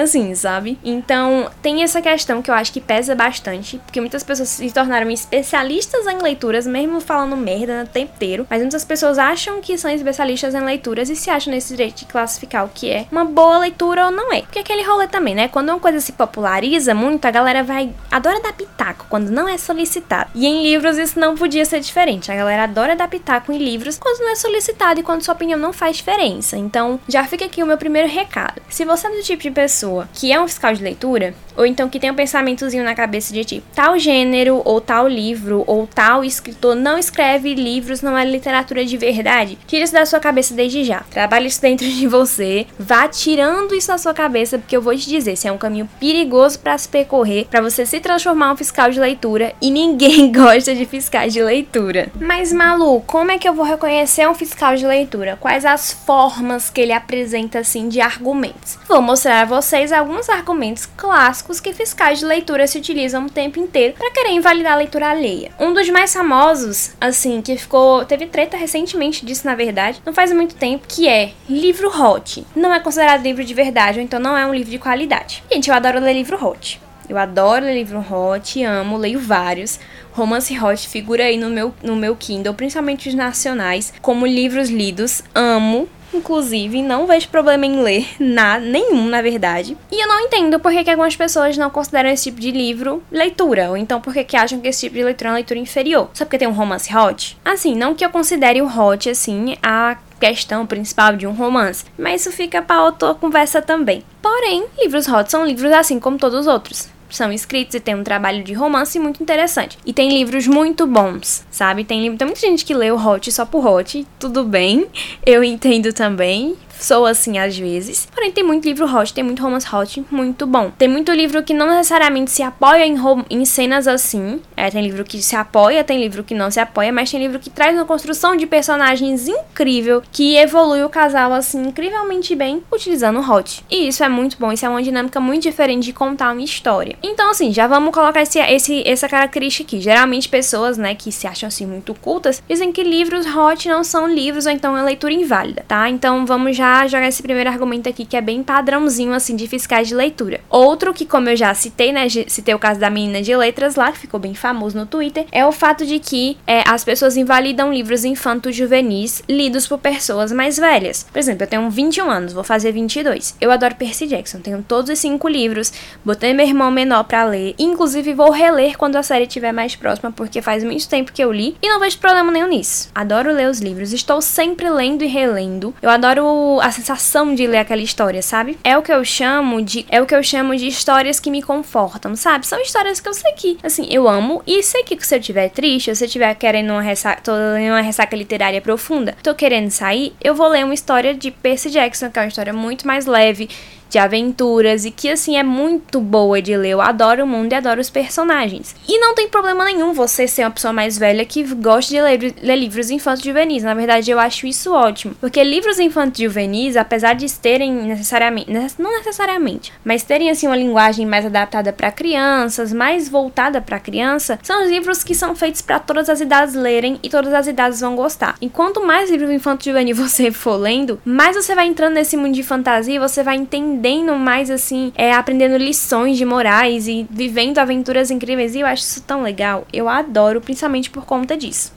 Assim, 0.01 0.33
sabe? 0.35 0.77
Então, 0.83 1.49
tem 1.61 1.83
essa 1.83 2.01
questão 2.01 2.41
que 2.41 2.49
eu 2.49 2.55
acho 2.55 2.71
que 2.71 2.81
pesa 2.81 3.15
bastante, 3.15 3.77
porque 3.79 3.99
muitas 3.99 4.23
pessoas 4.23 4.49
se 4.49 4.71
tornaram 4.71 5.09
especialistas 5.09 6.05
em 6.07 6.17
leituras, 6.17 6.67
mesmo 6.67 6.99
falando 6.99 7.35
merda 7.35 7.83
o 7.83 7.87
tempo 7.87 8.13
inteiro, 8.15 8.45
mas 8.49 8.61
muitas 8.61 8.85
pessoas 8.85 9.17
acham 9.17 9.61
que 9.61 9.77
são 9.77 9.89
especialistas 9.91 10.53
em 10.53 10.61
leituras 10.61 11.09
e 11.09 11.15
se 11.15 11.29
acham 11.29 11.51
nesse 11.51 11.75
direito 11.75 11.99
de 11.99 12.05
classificar 12.05 12.65
o 12.65 12.69
que 12.69 12.89
é 12.89 13.05
uma 13.11 13.25
boa 13.25 13.59
leitura 13.59 14.05
ou 14.05 14.11
não 14.11 14.31
é. 14.33 14.41
Porque 14.41 14.59
aquele 14.59 14.83
rolê 14.83 15.07
também, 15.07 15.35
né? 15.35 15.47
Quando 15.47 15.69
uma 15.69 15.79
coisa 15.79 15.99
se 15.99 16.11
populariza 16.11 16.93
muito, 16.93 17.25
a 17.25 17.31
galera 17.31 17.63
vai 17.63 17.91
adora 18.11 18.41
dar 18.41 18.53
pitaco 18.53 19.05
quando 19.09 19.29
não 19.29 19.47
é 19.47 19.57
solicitado. 19.57 19.86
E 20.35 20.45
em 20.45 20.63
livros 20.63 20.97
isso 20.97 21.19
não 21.19 21.35
podia 21.35 21.65
ser 21.65 21.79
diferente. 21.79 22.31
A 22.31 22.35
galera 22.35 22.63
adora 22.63 22.95
dar 22.95 23.07
pitaco 23.07 23.51
em 23.51 23.57
livros 23.57 23.97
quando 23.97 24.19
não 24.19 24.31
é 24.31 24.35
solicitado 24.35 24.99
e 24.99 25.03
quando 25.03 25.23
sua 25.23 25.33
opinião 25.33 25.59
não 25.59 25.73
faz 25.73 25.97
diferença. 25.97 26.57
Então, 26.57 26.99
já 27.07 27.23
fica 27.23 27.45
aqui 27.45 27.63
o 27.63 27.67
meu 27.67 27.77
primeiro 27.77 28.07
recado. 28.07 28.61
Se 28.69 28.85
você 28.85 29.07
é 29.07 29.11
do 29.11 29.23
tipo 29.23 29.41
de 29.43 29.51
pessoa 29.51 30.07
que 30.13 30.31
é 30.31 30.39
um 30.41 30.47
fiscal 30.47 30.73
de 30.73 30.83
leitura, 30.83 31.33
ou 31.55 31.65
então 31.65 31.89
que 31.89 31.99
tem 31.99 32.11
um 32.11 32.15
pensamentozinho 32.15 32.83
na 32.83 32.93
cabeça 32.93 33.33
de 33.33 33.43
tipo, 33.43 33.67
tal 33.73 33.97
gênero, 33.97 34.61
ou 34.63 34.79
tal 34.79 35.07
livro, 35.07 35.63
ou 35.65 35.87
tal 35.87 36.23
escritor 36.23 36.75
não 36.75 36.97
escreve 36.97 37.55
livros, 37.55 38.01
não 38.01 38.17
é 38.17 38.23
literatura 38.23 38.85
de 38.85 38.95
verdade, 38.95 39.57
tira 39.65 39.83
isso 39.83 39.93
da 39.93 40.05
sua 40.05 40.19
cabeça 40.19 40.53
desde 40.53 40.83
já. 40.83 40.99
Trabalhe 41.09 41.47
isso 41.47 41.61
dentro 41.61 41.87
de 41.87 42.07
você, 42.07 42.67
vá 42.77 43.07
tirando 43.07 43.73
isso 43.73 43.87
da 43.87 43.97
sua 43.97 44.13
cabeça, 44.13 44.59
porque 44.59 44.77
eu 44.77 44.81
vou 44.81 44.95
te 44.95 45.09
dizer, 45.09 45.35
se 45.35 45.47
é 45.47 45.51
um 45.51 45.57
caminho 45.57 45.89
perigoso 45.99 46.59
para 46.59 46.77
se 46.77 46.87
percorrer, 46.87 47.47
para 47.49 47.61
você 47.61 47.85
se 47.85 47.99
transformar 47.99 48.53
um 48.53 48.57
fiscal 48.57 48.91
de 48.91 48.99
leitura, 48.99 49.53
e 49.59 49.71
ninguém 49.77 50.31
gosta 50.33 50.73
de 50.73 50.85
fiscais 50.85 51.31
de 51.31 51.41
leitura. 51.41 52.09
Mas 52.19 52.51
Malu, 52.51 53.01
como 53.01 53.31
é 53.31 53.37
que 53.37 53.47
eu 53.47 53.53
vou 53.53 53.65
reconhecer 53.65 54.27
um 54.27 54.33
fiscal 54.33 54.75
de 54.75 54.85
leitura? 54.85 55.37
Quais 55.39 55.65
as 55.65 55.91
formas 55.91 56.69
que 56.69 56.81
ele 56.81 56.91
apresenta 56.91 57.59
assim 57.59 57.87
de 57.87 58.01
argumentos? 58.01 58.79
Vou 58.87 59.01
mostrar 59.01 59.41
a 59.41 59.45
vocês 59.45 59.91
alguns 59.91 60.29
argumentos 60.29 60.85
clássicos 60.85 61.59
que 61.59 61.73
fiscais 61.73 62.19
de 62.19 62.25
leitura 62.25 62.65
se 62.65 62.77
utilizam 62.77 63.25
o 63.25 63.29
tempo 63.29 63.59
inteiro 63.59 63.95
para 63.97 64.11
querer 64.11 64.31
invalidar 64.31 64.73
a 64.73 64.77
leitura 64.77 65.09
alheia. 65.09 65.51
Um 65.59 65.73
dos 65.73 65.89
mais 65.89 66.13
famosos, 66.13 66.91
assim, 66.99 67.41
que 67.41 67.55
ficou. 67.57 68.03
teve 68.05 68.25
treta 68.25 68.57
recentemente 68.57 69.25
disso, 69.25 69.45
na 69.45 69.55
verdade, 69.55 70.01
não 70.05 70.13
faz 70.13 70.31
muito 70.33 70.55
tempo, 70.55 70.87
que 70.87 71.07
é 71.07 71.31
livro 71.49 71.89
hot. 71.89 72.45
Não 72.55 72.73
é 72.73 72.79
considerado 72.79 73.21
livro 73.21 73.43
de 73.43 73.53
verdade, 73.53 73.99
ou 73.99 74.03
então 74.03 74.19
não 74.19 74.37
é 74.37 74.45
um 74.45 74.53
livro 74.53 74.71
de 74.71 74.79
qualidade. 74.79 75.43
Gente, 75.51 75.69
eu 75.69 75.75
adoro 75.75 75.99
ler 75.99 76.13
livro 76.13 76.43
hot. 76.43 76.79
Eu 77.09 77.17
adoro 77.17 77.65
livro 77.65 77.99
hot, 77.99 78.61
amo, 78.63 78.97
leio 78.97 79.19
vários. 79.19 79.79
Romance 80.11 80.57
hot 80.59 80.87
figura 80.89 81.23
aí 81.23 81.37
no 81.37 81.49
meu, 81.49 81.73
no 81.81 81.95
meu 81.95 82.15
Kindle, 82.15 82.53
principalmente 82.53 83.07
os 83.07 83.15
nacionais, 83.15 83.93
como 84.01 84.25
livros 84.25 84.69
lidos. 84.69 85.21
Amo, 85.33 85.87
Inclusive, 86.13 86.81
não 86.81 87.05
vejo 87.05 87.27
problema 87.27 87.65
em 87.65 87.81
ler 87.81 88.07
nada, 88.19 88.63
nenhum, 88.65 89.07
na 89.07 89.21
verdade. 89.21 89.77
E 89.91 90.01
eu 90.01 90.07
não 90.07 90.21
entendo 90.21 90.59
por 90.59 90.71
que, 90.71 90.83
que 90.83 90.89
algumas 90.89 91.15
pessoas 91.15 91.57
não 91.57 91.69
consideram 91.69 92.09
esse 92.09 92.25
tipo 92.25 92.39
de 92.39 92.51
livro 92.51 93.03
leitura, 93.11 93.69
ou 93.69 93.77
então 93.77 93.99
por 93.99 94.13
que, 94.13 94.23
que 94.23 94.37
acham 94.37 94.59
que 94.59 94.67
esse 94.67 94.81
tipo 94.81 94.95
de 94.95 95.03
leitura 95.03 95.29
é 95.29 95.31
uma 95.31 95.35
leitura 95.35 95.59
inferior. 95.59 96.09
Só 96.13 96.23
porque 96.25 96.37
tem 96.37 96.47
um 96.47 96.53
romance 96.53 96.95
hot? 96.95 97.37
Assim, 97.43 97.75
não 97.75 97.93
que 97.93 98.05
eu 98.05 98.09
considere 98.09 98.61
o 98.61 98.67
hot, 98.67 99.09
assim, 99.09 99.55
a 99.61 99.97
questão 100.19 100.65
principal 100.65 101.15
de 101.15 101.27
um 101.27 101.33
romance, 101.33 101.85
mas 101.97 102.21
isso 102.21 102.31
fica 102.31 102.61
para 102.61 102.83
outra 102.83 103.13
conversa 103.13 103.61
também. 103.61 104.01
Porém, 104.21 104.65
livros 104.79 105.07
hot 105.07 105.29
são 105.29 105.45
livros 105.45 105.71
assim 105.71 105.99
como 105.99 106.17
todos 106.17 106.39
os 106.39 106.47
outros 106.47 106.96
são 107.09 107.31
escritos 107.31 107.75
e 107.75 107.79
tem 107.79 107.95
um 107.95 108.03
trabalho 108.03 108.43
de 108.43 108.53
romance 108.53 108.99
muito 108.99 109.21
interessante. 109.21 109.77
E 109.85 109.93
tem 109.93 110.09
livros 110.09 110.47
muito 110.47 110.85
bons, 110.85 111.45
sabe? 111.49 111.83
Tem, 111.83 112.15
tem 112.15 112.27
muita 112.27 112.41
gente 112.41 112.65
que 112.65 112.73
lê 112.73 112.91
o 112.91 113.07
Hot 113.07 113.31
só 113.31 113.45
por 113.45 113.65
Hot, 113.65 114.05
tudo 114.19 114.43
bem, 114.43 114.87
eu 115.25 115.43
entendo 115.43 115.93
também 115.93 116.55
sou 116.79 117.05
assim 117.05 117.37
às 117.37 117.57
vezes. 117.57 118.07
Porém, 118.13 118.31
tem 118.31 118.43
muito 118.43 118.65
livro 118.65 118.85
hot, 118.85 119.13
tem 119.13 119.23
muito 119.23 119.41
romance 119.41 119.67
hot 119.73 120.03
muito 120.11 120.45
bom. 120.45 120.71
Tem 120.77 120.87
muito 120.87 121.11
livro 121.11 121.43
que 121.43 121.53
não 121.53 121.67
necessariamente 121.67 122.31
se 122.31 122.43
apoia 122.43 122.85
em, 122.85 122.95
em 123.29 123.45
cenas 123.45 123.87
assim. 123.87 124.41
É, 124.55 124.69
tem 124.69 124.81
livro 124.81 125.03
que 125.03 125.21
se 125.21 125.35
apoia, 125.35 125.83
tem 125.83 125.99
livro 125.99 126.23
que 126.23 126.33
não 126.33 126.49
se 126.49 126.59
apoia, 126.59 126.91
mas 126.91 127.11
tem 127.11 127.19
livro 127.19 127.39
que 127.39 127.49
traz 127.49 127.75
uma 127.75 127.85
construção 127.85 128.35
de 128.35 128.45
personagens 128.45 129.27
incrível, 129.27 130.01
que 130.11 130.35
evolui 130.35 130.83
o 130.83 130.89
casal 130.89 131.33
assim 131.33 131.67
incrivelmente 131.67 132.35
bem 132.35 132.63
utilizando 132.71 133.19
o 133.19 133.31
hot. 133.31 133.63
E 133.69 133.87
isso 133.87 134.03
é 134.03 134.09
muito 134.09 134.37
bom, 134.39 134.51
isso 134.51 134.65
é 134.65 134.69
uma 134.69 134.83
dinâmica 134.83 135.19
muito 135.19 135.43
diferente 135.43 135.85
de 135.85 135.93
contar 135.93 136.31
uma 136.31 136.41
história. 136.41 136.97
Então, 137.01 137.31
assim, 137.31 137.51
já 137.51 137.67
vamos 137.67 137.93
colocar 137.93 138.21
esse, 138.21 138.39
esse, 138.39 138.87
essa 138.87 139.07
característica 139.07 139.67
aqui. 139.67 139.81
Geralmente, 139.81 140.29
pessoas, 140.29 140.77
né, 140.77 140.95
que 140.95 141.11
se 141.11 141.27
acham 141.27 141.47
assim 141.47 141.65
muito 141.65 141.93
cultas, 141.93 142.41
dizem 142.47 142.71
que 142.71 142.83
livros 142.83 143.25
hot 143.25 143.67
não 143.67 143.83
são 143.83 144.07
livros 144.07 144.45
ou 144.45 144.51
então 144.51 144.77
é 144.77 144.83
leitura 144.83 145.13
inválida, 145.13 145.65
tá? 145.67 145.89
Então, 145.89 146.25
vamos 146.25 146.55
já 146.55 146.66
já 146.67 146.87
jogar 146.87 147.07
esse 147.07 147.23
primeiro 147.23 147.49
argumento 147.49 147.87
aqui, 147.87 148.05
que 148.05 148.17
é 148.17 148.21
bem 148.21 148.43
padrãozinho, 148.43 149.13
assim, 149.13 149.35
de 149.35 149.47
fiscais 149.47 149.87
de 149.87 149.95
leitura. 149.95 150.41
Outro 150.49 150.93
que, 150.93 151.05
como 151.05 151.29
eu 151.29 151.35
já 151.35 151.53
citei, 151.53 151.91
né, 151.91 152.07
citei 152.09 152.53
o 152.53 152.59
caso 152.59 152.79
da 152.79 152.89
menina 152.89 153.21
de 153.21 153.35
letras 153.35 153.75
lá, 153.75 153.91
que 153.91 153.99
ficou 153.99 154.19
bem 154.19 154.33
famoso 154.33 154.77
no 154.77 154.85
Twitter, 154.85 155.25
é 155.31 155.45
o 155.45 155.51
fato 155.51 155.85
de 155.85 155.99
que 155.99 156.37
é, 156.45 156.63
as 156.67 156.83
pessoas 156.83 157.15
invalidam 157.15 157.73
livros 157.73 158.03
infantos 158.03 158.55
juvenis 158.55 159.23
lidos 159.29 159.67
por 159.67 159.77
pessoas 159.77 160.31
mais 160.31 160.57
velhas. 160.57 161.05
Por 161.11 161.19
exemplo, 161.19 161.43
eu 161.43 161.47
tenho 161.47 161.69
21 161.69 162.09
anos, 162.09 162.33
vou 162.33 162.43
fazer 162.43 162.71
22. 162.71 163.35
Eu 163.39 163.51
adoro 163.51 163.75
Percy 163.75 164.07
Jackson, 164.07 164.39
tenho 164.39 164.63
todos 164.67 164.91
os 164.91 164.99
cinco 164.99 165.27
livros, 165.27 165.71
botei 166.03 166.33
meu 166.33 166.45
irmão 166.45 166.71
menor 166.71 167.03
para 167.03 167.23
ler, 167.23 167.55
inclusive 167.57 168.13
vou 168.13 168.31
reler 168.31 168.77
quando 168.77 168.95
a 168.95 169.03
série 169.03 169.25
estiver 169.25 169.51
mais 169.51 169.75
próxima, 169.75 170.11
porque 170.11 170.41
faz 170.41 170.63
muito 170.63 170.87
tempo 170.87 171.13
que 171.13 171.23
eu 171.23 171.31
li 171.31 171.55
e 171.61 171.69
não 171.69 171.79
vejo 171.79 171.97
problema 171.99 172.31
nenhum 172.31 172.47
nisso. 172.47 172.89
Adoro 172.93 173.31
ler 173.31 173.49
os 173.49 173.59
livros, 173.59 173.93
estou 173.93 174.21
sempre 174.21 174.69
lendo 174.69 175.03
e 175.03 175.07
relendo. 175.07 175.73
Eu 175.81 175.89
adoro 175.89 176.56
a 176.59 176.71
sensação 176.71 177.33
de 177.33 177.45
ler 177.47 177.59
aquela 177.59 177.81
história, 177.81 178.21
sabe? 178.21 178.57
É 178.63 178.77
o 178.77 178.81
que 178.81 178.91
eu 178.91 179.03
chamo 179.03 179.61
de 179.61 179.85
é 179.89 180.01
o 180.01 180.05
que 180.05 180.15
eu 180.15 180.23
chamo 180.23 180.55
de 180.55 180.67
histórias 180.67 181.19
que 181.19 181.31
me 181.31 181.41
confortam, 181.41 182.15
sabe? 182.15 182.45
São 182.47 182.59
histórias 182.61 182.99
que 182.99 183.09
eu 183.09 183.13
sei 183.13 183.31
que, 183.33 183.57
assim, 183.63 183.87
eu 183.89 184.07
amo 184.07 184.41
e 184.45 184.61
sei 184.63 184.83
que 184.83 184.97
se 185.05 185.15
eu 185.15 185.19
estiver 185.19 185.49
triste, 185.49 185.89
ou 185.89 185.95
se 185.95 186.03
eu 186.03 186.07
estiver 186.07 186.33
querendo 186.35 186.71
uma 186.71 186.81
ressaca, 186.81 187.21
tô 187.21 187.31
em 187.57 187.69
uma 187.69 187.81
ressaca 187.81 188.15
literária 188.15 188.61
profunda, 188.61 189.15
tô 189.23 189.33
querendo 189.33 189.69
sair, 189.69 190.13
eu 190.21 190.35
vou 190.35 190.47
ler 190.47 190.65
uma 190.65 190.73
história 190.73 191.13
de 191.13 191.31
Percy 191.31 191.69
Jackson, 191.69 192.09
que 192.09 192.19
é 192.19 192.21
uma 192.21 192.27
história 192.27 192.53
muito 192.53 192.85
mais 192.85 193.05
leve, 193.05 193.49
de 193.89 193.97
aventuras 193.97 194.85
e 194.85 194.91
que 194.91 195.09
assim 195.09 195.37
é 195.37 195.43
muito 195.43 195.99
boa 195.99 196.41
de 196.41 196.55
ler. 196.55 196.71
Eu 196.71 196.81
adoro 196.81 197.23
o 197.23 197.27
mundo 197.27 197.51
e 197.51 197.55
adoro 197.55 197.79
os 197.79 197.89
personagens. 197.89 198.75
E 198.87 198.99
não 198.99 199.15
tem 199.15 199.27
problema 199.27 199.65
nenhum 199.65 199.93
você 199.93 200.27
ser 200.27 200.43
uma 200.43 200.51
pessoa 200.51 200.73
mais 200.73 200.97
velha 200.97 201.25
que 201.25 201.43
gosta 201.43 201.93
de 201.93 202.01
ler, 202.01 202.35
ler 202.41 202.55
livros 202.55 202.89
infantos 202.89 203.23
juvenis. 203.23 203.63
Na 203.63 203.73
verdade, 203.73 204.11
eu 204.11 204.19
acho 204.19 204.45
isso 204.45 204.73
ótimo, 204.73 205.15
porque 205.19 205.43
livros 205.43 205.79
infantos 205.79 206.21
juvenis, 206.21 206.75
apesar 206.75 207.13
de 207.13 207.31
terem 207.33 207.71
necessariamente, 207.73 208.51
não 208.77 208.97
necessariamente, 208.97 209.71
mas 209.83 210.03
terem 210.03 210.29
assim 210.29 210.47
uma 210.47 210.55
linguagem 210.55 211.05
mais 211.05 211.25
adaptada 211.25 211.71
para 211.71 211.91
crianças, 211.91 212.73
mais 212.73 213.07
voltada 213.09 213.61
para 213.61 213.79
criança, 213.79 214.39
são 214.43 214.63
os 214.63 214.69
livros 214.69 215.03
que 215.03 215.15
são 215.15 215.35
feitos 215.35 215.61
para 215.61 215.79
todas 215.79 216.09
as 216.09 216.21
idades 216.21 216.55
lerem 216.55 216.99
e 217.03 217.09
todas 217.09 217.33
as 217.33 217.47
idades 217.47 217.81
vão 217.81 217.95
gostar. 217.95 218.35
E 218.41 218.49
quanto 218.49 218.85
mais 218.85 219.09
livros 219.09 219.31
infantos 219.31 219.65
juvenis 219.65 219.97
você 219.97 220.31
for 220.31 220.55
lendo, 220.55 220.99
mais 221.05 221.35
você 221.35 221.55
vai 221.55 221.67
entrando 221.67 221.93
nesse 221.93 222.17
mundo 222.17 222.33
de 222.33 222.43
fantasia, 222.43 222.99
você 222.99 223.23
vai 223.23 223.35
entender 223.35 223.76
aprendendo 223.77 224.15
mais 224.15 224.49
assim, 224.49 224.91
é 224.95 225.13
aprendendo 225.13 225.55
lições 225.55 226.17
de 226.17 226.25
morais 226.25 226.87
e 226.87 227.05
vivendo 227.09 227.59
aventuras 227.59 228.09
incríveis. 228.09 228.55
E 228.55 228.61
eu 228.61 228.67
acho 228.67 228.81
isso 228.81 229.03
tão 229.03 229.21
legal. 229.21 229.67
Eu 229.71 229.87
adoro, 229.87 230.41
principalmente 230.41 230.89
por 230.89 231.05
conta 231.05 231.37
disso. 231.37 231.76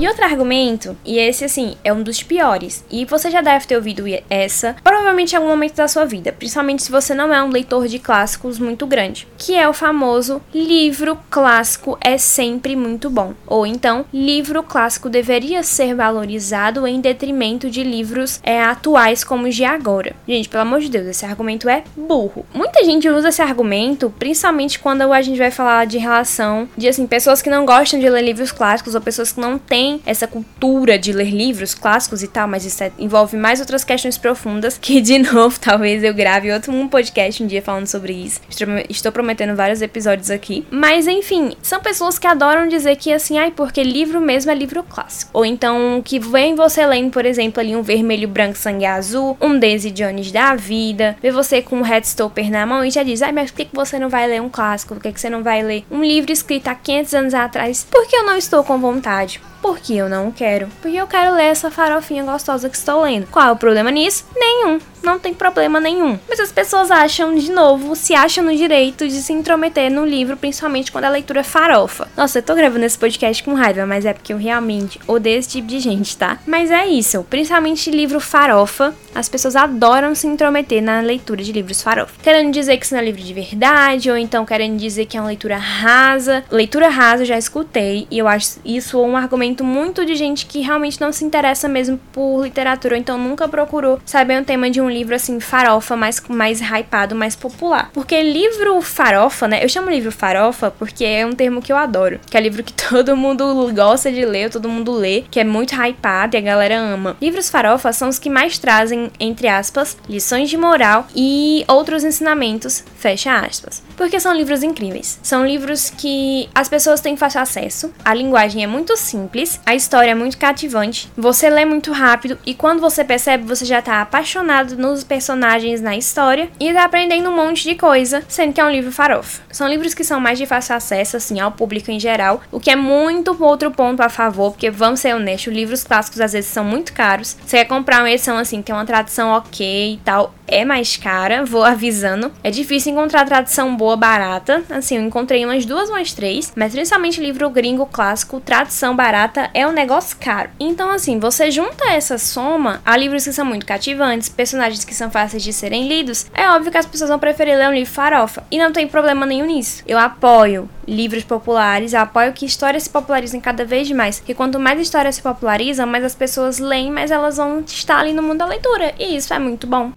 E 0.00 0.08
outro 0.08 0.24
argumento, 0.24 0.96
e 1.04 1.18
esse 1.18 1.44
assim, 1.44 1.76
é 1.84 1.92
um 1.92 2.02
dos 2.02 2.22
piores, 2.22 2.82
e 2.90 3.04
você 3.04 3.30
já 3.30 3.42
deve 3.42 3.66
ter 3.66 3.76
ouvido 3.76 4.04
essa, 4.30 4.74
provavelmente 4.82 5.34
em 5.34 5.36
algum 5.36 5.50
momento 5.50 5.74
da 5.74 5.86
sua 5.86 6.06
vida, 6.06 6.32
principalmente 6.32 6.82
se 6.82 6.90
você 6.90 7.12
não 7.12 7.34
é 7.34 7.42
um 7.42 7.50
leitor 7.50 7.86
de 7.86 7.98
clássicos 7.98 8.58
muito 8.58 8.86
grande, 8.86 9.28
que 9.36 9.54
é 9.54 9.68
o 9.68 9.74
famoso 9.74 10.40
livro 10.54 11.18
clássico 11.28 11.98
é 12.00 12.16
sempre 12.16 12.74
muito 12.74 13.10
bom. 13.10 13.34
Ou 13.46 13.66
então, 13.66 14.06
livro 14.10 14.62
clássico 14.62 15.10
deveria 15.10 15.62
ser 15.62 15.94
valorizado 15.94 16.86
em 16.86 16.98
detrimento 16.98 17.68
de 17.68 17.82
livros 17.82 18.40
é, 18.42 18.62
atuais 18.62 19.22
como 19.22 19.48
os 19.48 19.54
de 19.54 19.66
agora. 19.66 20.16
Gente, 20.26 20.48
pelo 20.48 20.62
amor 20.62 20.80
de 20.80 20.88
Deus, 20.88 21.08
esse 21.08 21.26
argumento 21.26 21.68
é 21.68 21.84
burro. 21.94 22.46
Muita 22.54 22.82
gente 22.84 23.06
usa 23.10 23.28
esse 23.28 23.42
argumento, 23.42 24.10
principalmente 24.18 24.78
quando 24.78 25.02
a 25.12 25.20
gente 25.20 25.36
vai 25.36 25.50
falar 25.50 25.84
de 25.84 25.98
relação 25.98 26.66
de 26.74 26.88
assim, 26.88 27.06
pessoas 27.06 27.42
que 27.42 27.50
não 27.50 27.66
gostam 27.66 28.00
de 28.00 28.08
ler 28.08 28.24
livros 28.24 28.50
clássicos 28.50 28.94
ou 28.94 29.00
pessoas 29.02 29.30
que 29.30 29.40
não 29.40 29.58
têm 29.58 29.89
tem 29.90 30.00
essa 30.06 30.26
cultura 30.26 30.98
de 30.98 31.12
ler 31.12 31.30
livros 31.30 31.74
clássicos 31.74 32.22
e 32.22 32.28
tal, 32.28 32.46
mas 32.46 32.64
isso 32.64 32.82
é, 32.84 32.92
envolve 32.98 33.36
mais 33.36 33.60
outras 33.60 33.82
questões 33.82 34.16
profundas 34.16 34.78
que, 34.78 35.00
de 35.00 35.18
novo, 35.32 35.58
talvez 35.58 36.04
eu 36.04 36.14
grave 36.14 36.52
outro 36.52 36.72
um 36.72 36.86
podcast 36.86 37.42
um 37.42 37.46
dia 37.46 37.62
falando 37.62 37.86
sobre 37.86 38.12
isso. 38.12 38.40
Estou, 38.88 39.10
prometendo 39.10 39.56
vários 39.56 39.82
episódios 39.82 40.30
aqui. 40.30 40.64
Mas, 40.70 41.06
enfim, 41.06 41.56
são 41.62 41.80
pessoas 41.80 42.18
que 42.18 42.26
adoram 42.26 42.68
dizer 42.68 42.96
que, 42.96 43.12
assim, 43.12 43.38
ai, 43.38 43.50
porque 43.50 43.82
livro 43.82 44.20
mesmo 44.20 44.50
é 44.50 44.54
livro 44.54 44.82
clássico. 44.82 45.30
Ou 45.34 45.44
então, 45.44 46.00
que 46.04 46.18
vem 46.18 46.54
você 46.54 46.86
lendo, 46.86 47.10
por 47.10 47.24
exemplo, 47.24 47.60
ali 47.60 47.74
um 47.74 47.82
vermelho, 47.82 48.28
branco, 48.28 48.56
sangue 48.56 48.86
azul, 48.86 49.36
um 49.40 49.58
Daisy 49.58 49.90
Jones 49.90 50.30
da 50.30 50.54
vida, 50.54 51.16
vê 51.20 51.30
você 51.30 51.62
com 51.62 51.76
um 51.76 51.82
Headstopper 51.82 52.50
na 52.50 52.64
mão 52.66 52.84
e 52.84 52.90
já 52.90 53.02
diz, 53.02 53.22
ai, 53.22 53.32
mas 53.32 53.50
por 53.50 53.56
que, 53.56 53.64
que 53.66 53.74
você 53.74 53.98
não 53.98 54.08
vai 54.08 54.26
ler 54.28 54.40
um 54.40 54.48
clássico? 54.48 54.94
Por 54.94 55.02
que, 55.02 55.12
que 55.12 55.20
você 55.20 55.30
não 55.30 55.42
vai 55.42 55.62
ler 55.62 55.84
um 55.90 56.02
livro 56.02 56.30
escrito 56.30 56.68
há 56.68 56.74
500 56.74 57.14
anos 57.14 57.34
atrás? 57.34 57.86
Porque 57.90 58.14
eu 58.14 58.24
não 58.24 58.36
estou 58.36 58.62
com 58.62 58.78
vontade. 58.78 59.40
Porque 59.60 59.94
eu 59.94 60.08
não 60.08 60.32
quero. 60.32 60.68
Porque 60.80 60.96
eu 60.96 61.06
quero 61.06 61.34
ler 61.34 61.44
essa 61.44 61.70
farofinha 61.70 62.24
gostosa 62.24 62.68
que 62.68 62.76
estou 62.76 63.02
lendo. 63.02 63.26
Qual 63.26 63.46
é 63.46 63.52
o 63.52 63.56
problema 63.56 63.90
nisso? 63.90 64.24
Nenhum 64.34 64.80
não 65.02 65.18
tem 65.18 65.34
problema 65.34 65.80
nenhum. 65.80 66.18
Mas 66.28 66.40
as 66.40 66.52
pessoas 66.52 66.90
acham, 66.90 67.34
de 67.34 67.50
novo, 67.50 67.94
se 67.96 68.14
acham 68.14 68.44
no 68.44 68.56
direito 68.56 69.06
de 69.06 69.14
se 69.14 69.32
intrometer 69.32 69.90
no 69.90 70.04
livro, 70.04 70.36
principalmente 70.36 70.92
quando 70.92 71.04
a 71.04 71.10
leitura 71.10 71.40
é 71.40 71.44
farofa. 71.44 72.08
Nossa, 72.16 72.38
eu 72.38 72.42
tô 72.42 72.54
gravando 72.54 72.84
esse 72.84 72.98
podcast 72.98 73.42
com 73.42 73.54
raiva, 73.54 73.86
mas 73.86 74.04
é 74.04 74.12
porque 74.12 74.32
eu 74.32 74.38
realmente 74.38 75.00
odeio 75.06 75.38
esse 75.38 75.48
tipo 75.48 75.68
de 75.68 75.80
gente, 75.80 76.16
tá? 76.16 76.38
Mas 76.46 76.70
é 76.70 76.86
isso, 76.86 77.24
principalmente 77.28 77.90
livro 77.90 78.20
farofa, 78.20 78.94
as 79.14 79.28
pessoas 79.28 79.56
adoram 79.56 80.14
se 80.14 80.26
intrometer 80.26 80.82
na 80.82 81.00
leitura 81.00 81.42
de 81.42 81.52
livros 81.52 81.82
farofa. 81.82 82.14
Querendo 82.22 82.52
dizer 82.52 82.76
que 82.76 82.84
isso 82.84 82.94
não 82.94 83.00
é 83.00 83.04
livro 83.04 83.22
de 83.22 83.34
verdade, 83.34 84.10
ou 84.10 84.16
então 84.16 84.44
querendo 84.44 84.76
dizer 84.78 85.06
que 85.06 85.16
é 85.16 85.20
uma 85.20 85.28
leitura 85.28 85.56
rasa. 85.56 86.44
Leitura 86.50 86.88
rasa 86.88 87.22
eu 87.22 87.26
já 87.26 87.38
escutei, 87.38 88.06
e 88.10 88.18
eu 88.18 88.28
acho 88.28 88.58
isso 88.64 89.00
um 89.00 89.16
argumento 89.16 89.64
muito 89.64 90.04
de 90.04 90.14
gente 90.14 90.46
que 90.46 90.60
realmente 90.60 91.00
não 91.00 91.12
se 91.12 91.24
interessa 91.24 91.68
mesmo 91.68 91.98
por 92.12 92.44
literatura, 92.44 92.94
ou 92.94 93.00
então 93.00 93.18
nunca 93.18 93.48
procurou 93.48 94.00
saber 94.04 94.38
um 94.38 94.44
tema 94.44 94.70
de 94.70 94.80
um 94.80 94.89
livro 94.90 95.14
assim, 95.14 95.40
farofa, 95.40 95.96
mais, 95.96 96.20
mais 96.28 96.60
hypado, 96.60 97.14
mais 97.14 97.36
popular. 97.36 97.90
Porque 97.92 98.20
livro 98.22 98.80
farofa, 98.82 99.48
né? 99.48 99.64
Eu 99.64 99.68
chamo 99.68 99.90
livro 99.90 100.12
farofa 100.12 100.70
porque 100.70 101.04
é 101.04 101.24
um 101.24 101.32
termo 101.32 101.62
que 101.62 101.72
eu 101.72 101.76
adoro. 101.76 102.20
Que 102.28 102.36
é 102.36 102.40
livro 102.40 102.62
que 102.62 102.72
todo 102.90 103.16
mundo 103.16 103.70
gosta 103.74 104.10
de 104.10 104.24
ler, 104.24 104.50
todo 104.50 104.68
mundo 104.68 104.92
lê, 104.92 105.24
que 105.30 105.40
é 105.40 105.44
muito 105.44 105.74
hypado 105.74 106.36
e 106.36 106.38
a 106.38 106.40
galera 106.40 106.78
ama. 106.78 107.16
Livros 107.20 107.50
farofa 107.50 107.92
são 107.92 108.08
os 108.08 108.18
que 108.18 108.30
mais 108.30 108.58
trazem, 108.58 109.10
entre 109.18 109.48
aspas, 109.48 109.96
lições 110.08 110.50
de 110.50 110.56
moral 110.56 111.06
e 111.14 111.64
outros 111.68 112.04
ensinamentos, 112.04 112.84
fecha 112.96 113.38
aspas. 113.38 113.82
Porque 113.96 114.18
são 114.18 114.34
livros 114.34 114.62
incríveis. 114.62 115.18
São 115.22 115.46
livros 115.46 115.90
que 115.90 116.48
as 116.54 116.68
pessoas 116.68 117.00
têm 117.00 117.16
fácil 117.16 117.40
acesso, 117.40 117.92
a 118.04 118.14
linguagem 118.14 118.62
é 118.62 118.66
muito 118.66 118.96
simples, 118.96 119.60
a 119.64 119.74
história 119.74 120.10
é 120.10 120.14
muito 120.14 120.38
cativante, 120.38 121.10
você 121.16 121.48
lê 121.48 121.64
muito 121.64 121.92
rápido 121.92 122.38
e 122.46 122.54
quando 122.54 122.80
você 122.80 123.04
percebe, 123.04 123.44
você 123.44 123.64
já 123.64 123.82
tá 123.82 124.00
apaixonado 124.00 124.76
nos 124.80 125.04
personagens 125.04 125.80
na 125.80 125.96
história 125.96 126.48
e 126.58 126.72
tá 126.72 126.84
aprendendo 126.84 127.28
um 127.28 127.36
monte 127.36 127.62
de 127.64 127.74
coisa, 127.74 128.24
sendo 128.26 128.52
que 128.52 128.60
é 128.60 128.64
um 128.64 128.70
livro 128.70 128.90
farofa. 128.90 129.42
São 129.52 129.68
livros 129.68 129.94
que 129.94 130.02
são 130.02 130.18
mais 130.18 130.38
de 130.38 130.46
fácil 130.46 130.74
acesso, 130.74 131.16
assim, 131.16 131.38
ao 131.38 131.52
público 131.52 131.90
em 131.90 132.00
geral, 132.00 132.40
o 132.50 132.58
que 132.58 132.70
é 132.70 132.76
muito 132.76 133.36
outro 133.42 133.70
ponto 133.70 134.00
a 134.00 134.08
favor, 134.08 134.52
porque 134.52 134.70
vamos 134.70 135.00
ser 135.00 135.14
honestos, 135.14 135.52
livros 135.52 135.84
clássicos 135.84 136.20
às 136.20 136.32
vezes 136.32 136.50
são 136.50 136.64
muito 136.64 136.92
caros. 136.92 137.36
Você 137.44 137.58
quer 137.58 137.64
comprar 137.64 138.00
uma 138.00 138.10
edição 138.10 138.36
assim, 138.36 138.62
tem 138.62 138.74
uma 138.74 138.84
tradução 138.84 139.30
ok 139.30 139.94
e 139.94 139.96
tal, 139.98 140.34
é 140.46 140.64
mais 140.64 140.96
cara, 140.96 141.44
vou 141.44 141.62
avisando. 141.62 142.32
É 142.42 142.50
difícil 142.50 142.92
encontrar 142.92 143.24
tradução 143.24 143.76
boa, 143.76 143.96
barata. 143.96 144.62
Assim, 144.68 144.96
eu 144.96 145.02
encontrei 145.02 145.44
umas 145.44 145.64
duas, 145.64 145.88
umas 145.88 146.12
três, 146.12 146.52
mas 146.56 146.72
principalmente 146.72 147.20
livro 147.20 147.48
gringo 147.50 147.86
clássico, 147.86 148.40
tradução 148.40 148.96
barata 148.96 149.50
é 149.54 149.66
um 149.66 149.72
negócio 149.72 150.16
caro. 150.18 150.50
Então, 150.58 150.90
assim, 150.90 151.18
você 151.18 151.50
junta 151.50 151.90
essa 151.90 152.18
soma 152.18 152.80
a 152.84 152.96
livros 152.96 153.24
que 153.24 153.32
são 153.32 153.44
muito 153.44 153.66
cativantes, 153.66 154.28
personagens 154.28 154.69
que 154.78 154.94
são 154.94 155.10
fáceis 155.10 155.42
de 155.42 155.52
serem 155.52 155.88
lidos, 155.88 156.26
é 156.32 156.48
óbvio 156.50 156.70
que 156.70 156.78
as 156.78 156.86
pessoas 156.86 157.10
vão 157.10 157.18
preferir 157.18 157.56
ler 157.56 157.68
um 157.68 157.74
livro 157.74 157.92
farofa. 157.92 158.44
E 158.50 158.58
não 158.58 158.72
tem 158.72 158.86
problema 158.86 159.26
nenhum 159.26 159.46
nisso. 159.46 159.82
Eu 159.86 159.98
apoio 159.98 160.68
livros 160.86 161.24
populares, 161.24 161.92
eu 161.92 162.00
apoio 162.00 162.32
que 162.32 162.46
histórias 162.46 162.84
se 162.84 162.90
popularizem 162.90 163.40
cada 163.40 163.64
vez 163.64 163.90
mais. 163.90 164.20
Porque 164.20 164.34
quanto 164.34 164.58
mais 164.58 164.80
histórias 164.80 165.16
se 165.16 165.22
popularizam, 165.22 165.86
mais 165.86 166.04
as 166.04 166.14
pessoas 166.14 166.58
leem, 166.58 166.90
mais 166.90 167.10
elas 167.10 167.36
vão 167.36 167.60
estar 167.60 167.98
ali 167.98 168.12
no 168.12 168.22
mundo 168.22 168.38
da 168.38 168.46
leitura. 168.46 168.94
E 168.98 169.16
isso 169.16 169.34
é 169.34 169.38
muito 169.38 169.66
bom. 169.66 169.92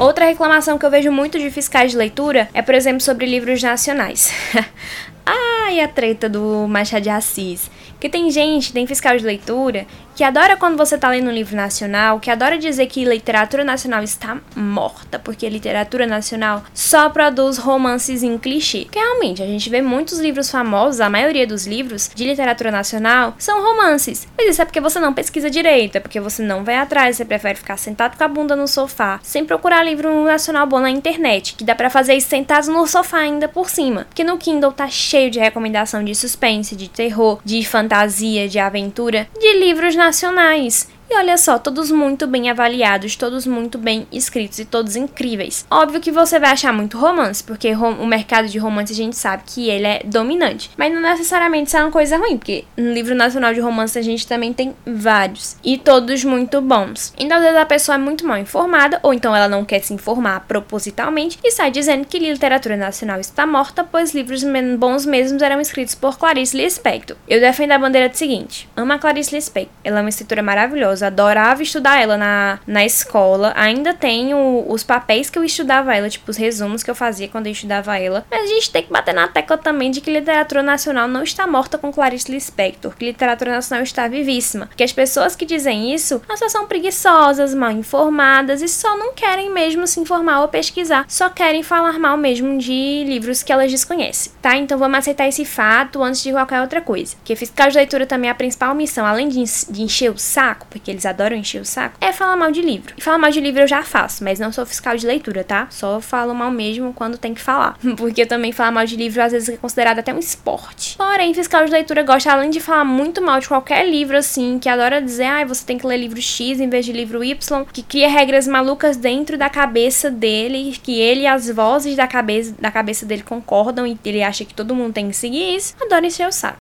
Outra 0.00 0.24
reclamação 0.24 0.78
que 0.78 0.86
eu 0.86 0.90
vejo 0.90 1.12
muito 1.12 1.38
de 1.38 1.50
fiscais 1.50 1.90
de 1.90 1.96
leitura 1.98 2.48
é, 2.54 2.62
por 2.62 2.74
exemplo, 2.74 3.02
sobre 3.02 3.26
livros 3.26 3.62
nacionais. 3.62 4.32
ah, 5.26 5.72
e 5.72 5.80
a 5.80 5.88
treta 5.88 6.28
do 6.28 6.66
Machado 6.68 7.02
de 7.02 7.10
Assis. 7.10 7.70
Que 8.00 8.08
tem 8.08 8.30
gente, 8.30 8.72
tem 8.72 8.86
fiscal 8.86 9.14
de 9.14 9.24
leitura, 9.24 9.86
que 10.16 10.24
adora 10.24 10.56
quando 10.56 10.76
você 10.76 10.96
tá 10.96 11.10
lendo 11.10 11.28
um 11.28 11.32
livro 11.32 11.54
nacional, 11.54 12.18
que 12.18 12.30
adora 12.30 12.56
dizer 12.56 12.86
que 12.86 13.04
literatura 13.04 13.62
nacional 13.62 14.02
está 14.02 14.38
morta, 14.56 15.18
porque 15.18 15.48
literatura 15.48 16.06
nacional 16.06 16.64
só 16.72 17.10
produz 17.10 17.58
romances 17.58 18.22
em 18.22 18.38
clichê. 18.38 18.86
Que 18.90 18.98
realmente, 18.98 19.42
a 19.42 19.46
gente 19.46 19.68
vê 19.68 19.82
muitos 19.82 20.18
livros 20.18 20.50
famosos, 20.50 21.00
a 21.00 21.10
maioria 21.10 21.46
dos 21.46 21.66
livros 21.66 22.10
de 22.14 22.24
literatura 22.24 22.70
nacional 22.70 23.34
são 23.38 23.62
romances. 23.62 24.26
Mas 24.36 24.48
isso 24.48 24.62
é 24.62 24.64
porque 24.64 24.80
você 24.80 24.98
não 24.98 25.12
pesquisa 25.12 25.50
direito, 25.50 25.96
é 25.96 26.00
porque 26.00 26.20
você 26.20 26.42
não 26.42 26.64
vai 26.64 26.76
atrás, 26.76 27.16
você 27.16 27.24
prefere 27.24 27.58
ficar 27.58 27.76
sentado 27.76 28.16
com 28.16 28.24
a 28.24 28.28
bunda 28.28 28.56
no 28.56 28.66
sofá, 28.66 29.20
sem 29.22 29.44
procurar 29.44 29.82
livro 29.82 30.24
nacional 30.24 30.66
bom 30.66 30.80
na 30.80 30.90
internet, 30.90 31.54
que 31.54 31.64
dá 31.64 31.74
para 31.74 31.90
fazer 31.90 32.14
isso 32.14 32.28
sentado 32.28 32.72
no 32.72 32.86
sofá 32.86 33.18
ainda 33.18 33.46
por 33.46 33.68
cima. 33.68 34.06
Porque 34.08 34.24
no 34.24 34.38
Kindle 34.38 34.72
tá 34.72 34.88
cheio 34.88 35.30
de 35.30 35.38
recomendação 35.38 36.02
de 36.02 36.14
suspense, 36.14 36.74
de 36.74 36.88
terror, 36.88 37.40
de 37.44 37.62
fantasia 37.64 37.89
fantasia, 37.90 38.48
de 38.48 38.60
aventura, 38.60 39.28
de 39.40 39.58
livros 39.58 39.96
nacionais. 39.96 40.88
E 41.12 41.16
olha 41.16 41.36
só, 41.36 41.58
todos 41.58 41.90
muito 41.90 42.24
bem 42.28 42.50
avaliados, 42.50 43.16
todos 43.16 43.44
muito 43.44 43.76
bem 43.76 44.06
escritos 44.12 44.60
e 44.60 44.64
todos 44.64 44.94
incríveis. 44.94 45.66
Óbvio 45.68 46.00
que 46.00 46.12
você 46.12 46.38
vai 46.38 46.52
achar 46.52 46.72
muito 46.72 46.96
romance, 46.96 47.42
porque 47.42 47.74
o 47.74 48.06
mercado 48.06 48.46
de 48.46 48.58
romance 48.58 48.92
a 48.92 48.96
gente 48.96 49.16
sabe 49.16 49.42
que 49.44 49.68
ele 49.68 49.88
é 49.88 50.02
dominante. 50.04 50.70
Mas 50.76 50.94
não 50.94 51.00
necessariamente 51.00 51.66
isso 51.66 51.76
é 51.76 51.82
uma 51.82 51.90
coisa 51.90 52.16
ruim, 52.16 52.38
porque 52.38 52.64
no 52.76 52.92
livro 52.92 53.16
nacional 53.16 53.52
de 53.52 53.58
romance 53.58 53.98
a 53.98 54.02
gente 54.02 54.24
também 54.24 54.52
tem 54.52 54.72
vários. 54.86 55.56
E 55.64 55.76
todos 55.76 56.22
muito 56.22 56.60
bons. 56.60 57.12
Então, 57.18 57.38
às 57.38 57.42
vezes 57.42 57.58
a 57.58 57.66
pessoa 57.66 57.96
é 57.96 57.98
muito 57.98 58.24
mal 58.24 58.38
informada, 58.38 59.00
ou 59.02 59.12
então 59.12 59.34
ela 59.34 59.48
não 59.48 59.64
quer 59.64 59.80
se 59.80 59.92
informar 59.92 60.38
propositalmente 60.46 61.40
e 61.42 61.50
sai 61.50 61.72
dizendo 61.72 62.06
que 62.06 62.20
literatura 62.20 62.76
nacional 62.76 63.18
está 63.18 63.44
morta, 63.44 63.82
pois 63.82 64.14
livros 64.14 64.44
bons 64.78 65.04
mesmos 65.04 65.42
eram 65.42 65.60
escritos 65.60 65.96
por 65.96 66.16
Clarice 66.16 66.56
Lispector. 66.56 67.16
Eu 67.26 67.40
defendo 67.40 67.72
a 67.72 67.78
bandeira 67.80 68.08
do 68.08 68.16
seguinte: 68.16 68.68
amo 68.76 68.92
a 68.92 68.98
Clarice 68.98 69.34
Lispector. 69.34 69.74
Ela 69.82 69.98
é 69.98 70.02
uma 70.02 70.08
escritora 70.08 70.40
maravilhosa 70.40 70.99
maravilhosa, 71.00 71.06
adorava 71.06 71.62
estudar 71.62 72.00
ela 72.00 72.16
na, 72.16 72.58
na 72.66 72.84
escola. 72.84 73.52
Ainda 73.56 73.94
tenho 73.94 74.64
os 74.68 74.82
papéis 74.82 75.30
que 75.30 75.38
eu 75.38 75.44
estudava 75.44 75.94
ela, 75.94 76.10
tipo 76.10 76.30
os 76.30 76.36
resumos 76.36 76.82
que 76.82 76.90
eu 76.90 76.94
fazia 76.94 77.28
quando 77.28 77.46
eu 77.46 77.52
estudava 77.52 77.98
ela. 77.98 78.24
Mas 78.30 78.42
a 78.42 78.46
gente 78.46 78.70
tem 78.70 78.82
que 78.82 78.92
bater 78.92 79.14
na 79.14 79.28
tecla 79.28 79.56
também 79.56 79.90
de 79.90 80.00
que 80.00 80.10
literatura 80.10 80.62
nacional 80.62 81.08
não 81.08 81.22
está 81.22 81.46
morta 81.46 81.78
com 81.78 81.92
Clarice 81.92 82.30
Lispector, 82.30 82.94
que 82.96 83.04
literatura 83.04 83.52
nacional 83.52 83.82
está 83.82 84.06
vivíssima. 84.06 84.68
Que 84.76 84.84
as 84.84 84.92
pessoas 84.92 85.34
que 85.34 85.46
dizem 85.46 85.94
isso, 85.94 86.20
elas 86.28 86.52
são 86.52 86.66
preguiçosas, 86.66 87.54
mal 87.54 87.70
informadas 87.70 88.62
e 88.62 88.68
só 88.68 88.96
não 88.96 89.14
querem 89.14 89.50
mesmo 89.50 89.86
se 89.86 90.00
informar 90.00 90.40
ou 90.40 90.48
pesquisar, 90.48 91.04
só 91.08 91.28
querem 91.28 91.62
falar 91.62 91.98
mal 91.98 92.16
mesmo 92.16 92.58
de 92.58 93.04
livros 93.06 93.42
que 93.42 93.52
elas 93.52 93.70
desconhecem, 93.70 94.32
tá? 94.42 94.56
Então 94.56 94.78
vamos 94.78 94.98
aceitar 94.98 95.28
esse 95.28 95.44
fato 95.44 96.02
antes 96.02 96.22
de 96.22 96.32
qualquer 96.32 96.60
outra 96.60 96.80
coisa. 96.80 97.16
Que 97.24 97.36
fiscal 97.36 97.68
de 97.68 97.76
leitura 97.76 98.06
também 98.06 98.28
é 98.28 98.32
a 98.32 98.34
principal 98.34 98.74
missão, 98.74 99.06
além 99.06 99.28
de 99.28 99.40
encher 99.82 100.10
o 100.10 100.18
saco, 100.18 100.66
porque 100.68 100.89
que 100.90 100.92
eles 100.92 101.06
adoram 101.06 101.36
encher 101.36 101.60
o 101.60 101.64
saco, 101.64 101.96
é 102.00 102.12
falar 102.12 102.36
mal 102.36 102.50
de 102.50 102.60
livro. 102.60 102.94
E 102.98 103.00
falar 103.00 103.18
mal 103.18 103.30
de 103.30 103.40
livro 103.40 103.62
eu 103.62 103.66
já 103.66 103.82
faço, 103.82 104.24
mas 104.24 104.40
não 104.40 104.50
sou 104.50 104.66
fiscal 104.66 104.96
de 104.96 105.06
leitura, 105.06 105.44
tá? 105.44 105.68
Só 105.70 106.00
falo 106.00 106.34
mal 106.34 106.50
mesmo 106.50 106.92
quando 106.92 107.16
tem 107.16 107.32
que 107.32 107.40
falar. 107.40 107.78
Porque 107.96 108.26
também 108.26 108.50
falar 108.50 108.72
mal 108.72 108.84
de 108.84 108.96
livro 108.96 109.22
às 109.22 109.32
vezes 109.32 109.48
é 109.48 109.56
considerado 109.56 110.00
até 110.00 110.12
um 110.12 110.18
esporte. 110.18 110.96
Porém, 110.96 111.32
fiscal 111.32 111.64
de 111.64 111.70
leitura 111.70 112.02
gosta, 112.02 112.32
além 112.32 112.50
de 112.50 112.60
falar 112.60 112.84
muito 112.84 113.22
mal 113.22 113.38
de 113.38 113.46
qualquer 113.46 113.88
livro, 113.88 114.16
assim, 114.16 114.58
que 114.58 114.68
adora 114.68 115.00
dizer, 115.00 115.26
ah, 115.26 115.44
você 115.44 115.64
tem 115.64 115.78
que 115.78 115.86
ler 115.86 115.96
livro 115.96 116.20
X 116.20 116.60
em 116.60 116.68
vez 116.68 116.84
de 116.84 116.92
livro 116.92 117.22
Y, 117.22 117.64
que 117.72 117.82
cria 117.82 118.08
regras 118.08 118.48
malucas 118.48 118.96
dentro 118.96 119.38
da 119.38 119.48
cabeça 119.48 120.10
dele, 120.10 120.76
que 120.82 120.98
ele 120.98 121.20
e 121.20 121.26
as 121.26 121.48
vozes 121.48 121.94
da 121.94 122.06
cabeça, 122.06 122.54
da 122.58 122.70
cabeça 122.70 123.06
dele 123.06 123.22
concordam 123.22 123.86
e 123.86 123.98
ele 124.04 124.22
acha 124.22 124.44
que 124.44 124.54
todo 124.54 124.74
mundo 124.74 124.92
tem 124.92 125.08
que 125.08 125.16
seguir 125.16 125.54
isso, 125.54 125.74
adora 125.80 126.06
encher 126.06 126.26
o 126.26 126.32
saco. 126.32 126.59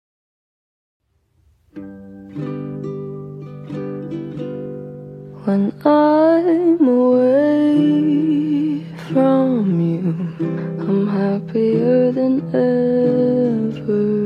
When 5.44 5.72
I'm 5.85 6.87
away 6.87 8.85
from 9.12 9.81
you, 9.81 10.14
I'm 10.87 11.09
happier 11.09 12.12
than 12.12 12.42
ever. 12.55 14.21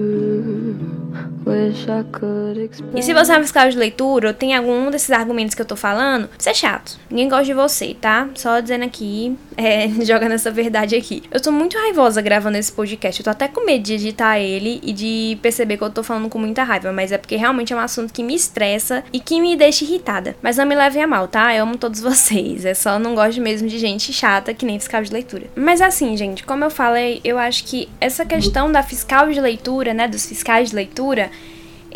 E 2.94 3.02
se 3.02 3.12
você 3.12 3.32
é 3.32 3.38
um 3.38 3.42
fiscal 3.42 3.68
de 3.68 3.76
leitura 3.76 4.28
ou 4.28 4.34
tem 4.34 4.54
algum 4.54 4.90
desses 4.90 5.10
argumentos 5.10 5.54
que 5.54 5.62
eu 5.62 5.66
tô 5.66 5.76
falando, 5.76 6.28
você 6.36 6.50
é 6.50 6.54
chato. 6.54 6.98
Ninguém 7.10 7.28
gosta 7.28 7.44
de 7.44 7.54
você, 7.54 7.94
tá? 7.94 8.28
Só 8.34 8.60
dizendo 8.60 8.84
aqui, 8.84 9.36
é, 9.56 9.88
jogando 10.04 10.32
essa 10.32 10.50
verdade 10.50 10.94
aqui. 10.94 11.22
Eu 11.30 11.40
tô 11.40 11.50
muito 11.50 11.76
raivosa 11.76 12.20
gravando 12.20 12.58
esse 12.58 12.72
podcast. 12.72 13.20
Eu 13.20 13.24
tô 13.24 13.30
até 13.30 13.48
com 13.48 13.64
medo 13.64 13.82
de 13.82 13.94
editar 13.94 14.38
ele 14.38 14.80
e 14.82 14.92
de 14.92 15.38
perceber 15.42 15.76
que 15.76 15.84
eu 15.84 15.90
tô 15.90 16.02
falando 16.02 16.28
com 16.28 16.38
muita 16.38 16.62
raiva. 16.62 16.92
Mas 16.92 17.12
é 17.12 17.18
porque 17.18 17.36
realmente 17.36 17.72
é 17.72 17.76
um 17.76 17.80
assunto 17.80 18.12
que 18.12 18.22
me 18.22 18.34
estressa 18.34 19.04
e 19.12 19.20
que 19.20 19.40
me 19.40 19.56
deixa 19.56 19.84
irritada. 19.84 20.36
Mas 20.42 20.56
não 20.56 20.66
me 20.66 20.74
levem 20.74 21.02
a 21.02 21.06
mal, 21.06 21.28
tá? 21.28 21.54
Eu 21.54 21.64
amo 21.64 21.76
todos 21.76 22.00
vocês. 22.02 22.64
É 22.64 22.74
só 22.74 22.98
não 22.98 23.14
gosto 23.14 23.40
mesmo 23.40 23.68
de 23.68 23.78
gente 23.78 24.12
chata 24.12 24.54
que 24.54 24.66
nem 24.66 24.78
fiscal 24.78 25.02
de 25.02 25.12
leitura. 25.12 25.46
Mas 25.54 25.80
assim, 25.80 26.16
gente, 26.16 26.44
como 26.44 26.64
eu 26.64 26.70
falei, 26.70 27.20
eu 27.24 27.38
acho 27.38 27.64
que 27.64 27.88
essa 28.00 28.24
questão 28.24 28.70
da 28.70 28.82
fiscal 28.82 29.28
de 29.30 29.40
leitura, 29.40 29.92
né? 29.92 30.08
Dos 30.08 30.26
fiscais 30.26 30.70
de 30.70 30.76
leitura 30.76 31.30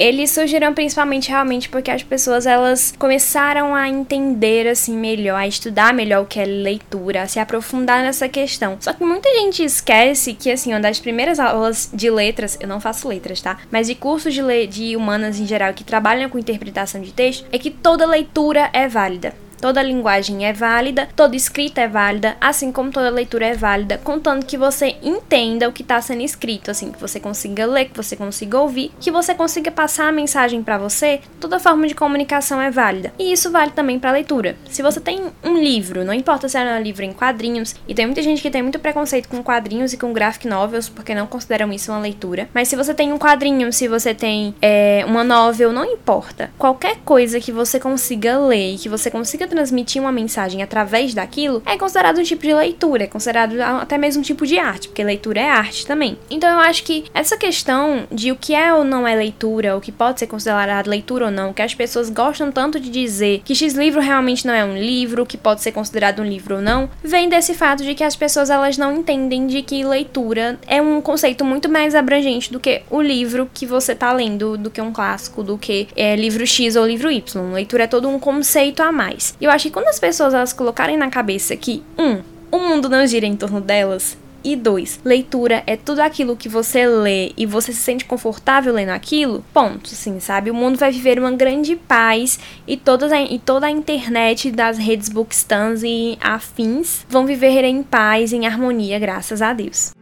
eles 0.01 0.31
surgiram 0.31 0.73
principalmente 0.73 1.29
realmente 1.29 1.69
porque 1.69 1.91
as 1.91 2.03
pessoas 2.03 2.47
elas 2.47 2.95
começaram 2.99 3.75
a 3.75 3.87
entender 3.87 4.67
assim 4.67 4.97
melhor, 4.97 5.37
a 5.37 5.47
estudar 5.47 5.93
melhor 5.93 6.23
o 6.23 6.27
que 6.27 6.41
é 6.41 6.45
leitura, 6.47 7.23
a 7.23 7.29
se 7.29 7.39
aprofundar 7.39 8.03
nessa 8.03 8.27
questão. 8.27 8.79
Só 8.81 8.95
que 8.95 9.05
muita 9.05 9.29
gente 9.35 9.63
esquece 9.63 10.33
que 10.33 10.51
assim, 10.51 10.73
uma 10.73 10.81
das 10.81 10.99
primeiras 10.99 11.39
aulas 11.39 11.91
de 11.93 12.11
letras, 12.11 12.57
eu 12.59 12.67
não 12.67 12.81
faço 12.81 13.07
letras, 13.07 13.43
tá? 13.43 13.59
Mas 13.71 13.89
de 13.89 13.95
cursos 13.95 14.33
de, 14.33 14.67
de 14.67 14.97
humanas 14.97 15.39
em 15.39 15.47
geral 15.47 15.75
que 15.75 15.85
trabalham 15.85 16.31
com 16.31 16.39
interpretação 16.39 17.03
de 17.03 17.13
texto, 17.13 17.45
é 17.53 17.59
que 17.59 17.71
toda 17.71 18.07
leitura 18.07 18.71
é 18.73 18.89
válida. 18.89 19.35
Toda 19.61 19.83
linguagem 19.83 20.47
é 20.47 20.53
válida, 20.53 21.09
toda 21.15 21.37
escrita 21.37 21.83
é 21.83 21.89
válida, 21.89 22.37
assim 22.41 22.73
como 22.73 22.91
toda 22.91 23.11
leitura 23.11 23.47
é 23.47 23.55
válida, 23.55 23.99
contando 24.03 24.47
que 24.47 24.57
você 24.57 24.97
entenda 25.03 25.69
o 25.69 25.73
que 25.73 25.83
está 25.83 26.01
sendo 26.01 26.23
escrito, 26.23 26.71
assim, 26.71 26.91
que 26.91 27.01
você 27.01 27.21
consiga 27.21 27.67
ler, 27.67 27.87
que 27.87 27.97
você 27.97 28.17
consiga 28.17 28.59
ouvir, 28.59 28.91
que 28.99 29.11
você 29.11 29.35
consiga 29.35 29.71
passar 29.71 30.09
a 30.09 30.13
mensagem 30.13 30.63
para 30.63 30.79
você. 30.79 31.21
Toda 31.39 31.61
forma 31.61 31.87
de 31.87 31.95
comunicação 31.95 32.61
é 32.61 32.71
válida. 32.71 33.13
E 33.19 33.33
isso 33.33 33.51
vale 33.51 33.71
também 33.73 33.99
para 33.99 34.13
leitura. 34.13 34.57
Se 34.71 34.83
você 34.83 34.99
tem 34.99 35.21
um 35.45 35.59
livro, 35.59 36.05
não 36.05 36.15
importa 36.15 36.49
se 36.49 36.57
é 36.57 36.79
um 36.79 36.83
livro 36.83 37.05
em 37.05 37.13
quadrinhos, 37.13 37.75
e 37.87 37.95
tem 37.95 38.07
muita 38.07 38.23
gente 38.23 38.41
que 38.41 38.51
tem 38.51 38.63
muito 38.63 38.79
preconceito 38.79 39.29
com 39.29 39.43
quadrinhos 39.43 39.93
e 39.93 39.99
com 39.99 40.13
graphic 40.13 40.49
novels, 40.49 40.89
porque 40.89 41.15
não 41.15 41.27
consideram 41.27 41.71
isso 41.73 41.93
uma 41.93 42.01
leitura. 42.01 42.49
Mas 42.55 42.69
se 42.69 42.77
você 42.77 42.95
tem 42.95 43.13
um 43.13 43.19
quadrinho, 43.19 43.71
se 43.73 43.87
você 43.89 44.15
tem 44.15 44.55
é, 44.63 45.05
uma 45.07 45.23
novel, 45.23 45.71
não 45.71 45.85
importa. 45.85 46.51
Qualquer 46.59 46.97
coisa 47.05 47.39
que 47.39 47.53
você 47.53 47.79
consiga 47.79 48.39
ler 48.39 48.71
que 48.79 48.89
você 48.89 49.11
consiga 49.11 49.47
transmitir 49.51 50.01
uma 50.01 50.13
mensagem 50.13 50.63
através 50.63 51.13
daquilo 51.13 51.63
é 51.67 51.77
considerado 51.77 52.19
um 52.19 52.23
tipo 52.23 52.43
de 52.43 52.55
leitura, 52.55 53.05
é 53.05 53.07
considerado 53.07 53.61
até 53.61 53.99
mesmo 53.99 54.21
um 54.21 54.25
tipo 54.25 54.47
de 54.47 54.59
arte, 54.59 54.89
porque 54.89 55.05
leitura 55.05 55.41
é 55.41 55.51
arte 55.51 55.87
também. 55.87 56.17
Então 56.31 56.49
eu 56.49 56.59
acho 56.61 56.85
que 56.85 57.05
essa 57.13 57.37
questão 57.37 58.07
de 58.11 58.33
o 58.33 58.37
que 58.37 58.55
é 58.55 58.73
ou 58.73 58.85
não 58.85 59.07
é 59.07 59.15
leitura, 59.15 59.77
o 59.77 59.81
que 59.81 59.93
pode 59.93 60.21
ser 60.21 60.27
considerado 60.27 60.89
leitura 60.89 61.27
ou 61.27 61.31
não, 61.31 61.53
que 61.53 61.63
as 61.63 61.75
pessoas 61.75 62.09
gostam 62.09 62.51
tanto 62.51 62.79
de 62.79 62.89
dizer 62.89 63.43
que 63.45 63.55
X 63.55 63.75
livro 63.75 64.01
realmente 64.01 64.47
não 64.47 64.55
é 64.55 64.65
um 64.65 64.79
livro, 64.79 65.27
que 65.27 65.37
pode 65.37 65.61
ser 65.61 65.73
considerado 65.73 66.21
um 66.21 66.25
livro 66.25 66.57
ou 66.57 66.63
não, 66.63 66.89
vem 67.03 67.29
desse 67.29 67.55
fato 67.55 67.83
de 67.83 67.95
que 67.95 68.05
as 68.05 68.17
pessoas 68.17 68.49
elas 68.49 68.79
não 68.79 68.97
entendem 68.97 69.47
de 69.47 69.63
que 69.63 69.85
leitura 69.85 70.59
é 70.67 70.81
um 70.81 71.01
conceito 71.01 71.45
muito 71.45 71.69
mais 71.69 71.95
abrangente 71.95 72.53
do 72.53 72.61
que 72.61 72.83
o 72.89 73.03
livro 73.03 73.51
que 73.53 73.67
você 73.67 73.95
tá 73.95 74.13
lendo, 74.13 74.57
do 74.57 74.71
que 74.71 74.81
um 74.81 74.93
clássico, 74.93 75.43
do 75.43 75.59
que 75.59 75.89
é, 75.97 76.15
livro 76.15 76.47
X 76.47 76.77
ou 76.77 76.87
livro 76.87 77.11
Y. 77.11 77.53
Leitura 77.53 77.85
é 77.85 77.87
todo 77.87 78.09
um 78.09 78.19
conceito 78.19 78.83
a 78.83 78.93
mais. 78.93 79.35
E 79.41 79.45
eu 79.45 79.51
acho 79.51 79.65
que 79.65 79.71
quando 79.71 79.89
as 79.89 79.99
pessoas 79.99 80.35
elas 80.35 80.53
colocarem 80.53 80.97
na 80.97 81.09
cabeça 81.09 81.57
que, 81.57 81.83
um, 81.99 82.23
o 82.51 82.59
mundo 82.59 82.89
não 82.89 83.07
gira 83.07 83.27
em 83.27 83.37
torno 83.37 83.61
delas, 83.61 84.19
e 84.43 84.57
dois, 84.57 85.01
leitura 85.05 85.63
é 85.67 85.77
tudo 85.77 86.01
aquilo 86.01 86.37
que 86.37 86.49
você 86.49 86.87
lê 86.87 87.33
e 87.37 87.45
você 87.45 87.73
se 87.73 87.81
sente 87.81 88.05
confortável 88.07 88.73
lendo 88.73 88.91
aquilo, 88.91 89.45
ponto, 89.53 89.91
assim, 89.93 90.19
sabe? 90.19 90.51
O 90.51 90.55
mundo 90.55 90.79
vai 90.79 90.91
viver 90.91 91.19
uma 91.19 91.31
grande 91.31 91.77
paz 91.77 92.41
e, 92.67 92.77
todas 92.77 93.13
a, 93.13 93.21
e 93.21 93.39
toda 93.39 93.67
a 93.67 93.71
internet 93.71 94.51
das 94.51 94.79
redes 94.79 95.09
bookstans 95.09 95.83
e 95.83 96.17
afins 96.21 97.05
vão 97.09 97.27
viver 97.27 97.65
em 97.65 97.83
paz, 97.83 98.33
em 98.33 98.47
harmonia, 98.47 98.99
graças 98.99 99.43
a 99.43 99.53
Deus. 99.53 99.93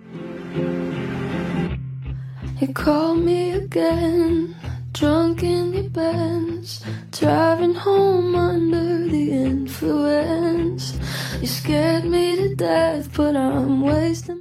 You 2.61 2.72
call 2.74 3.14
me 3.14 3.55
again. 3.55 4.55
Drunk 4.92 5.44
in 5.44 5.72
the 5.72 5.83
Benz, 5.90 6.83
driving 7.12 7.74
home 7.74 8.35
under 8.35 9.09
the 9.11 9.31
influence. 9.33 10.94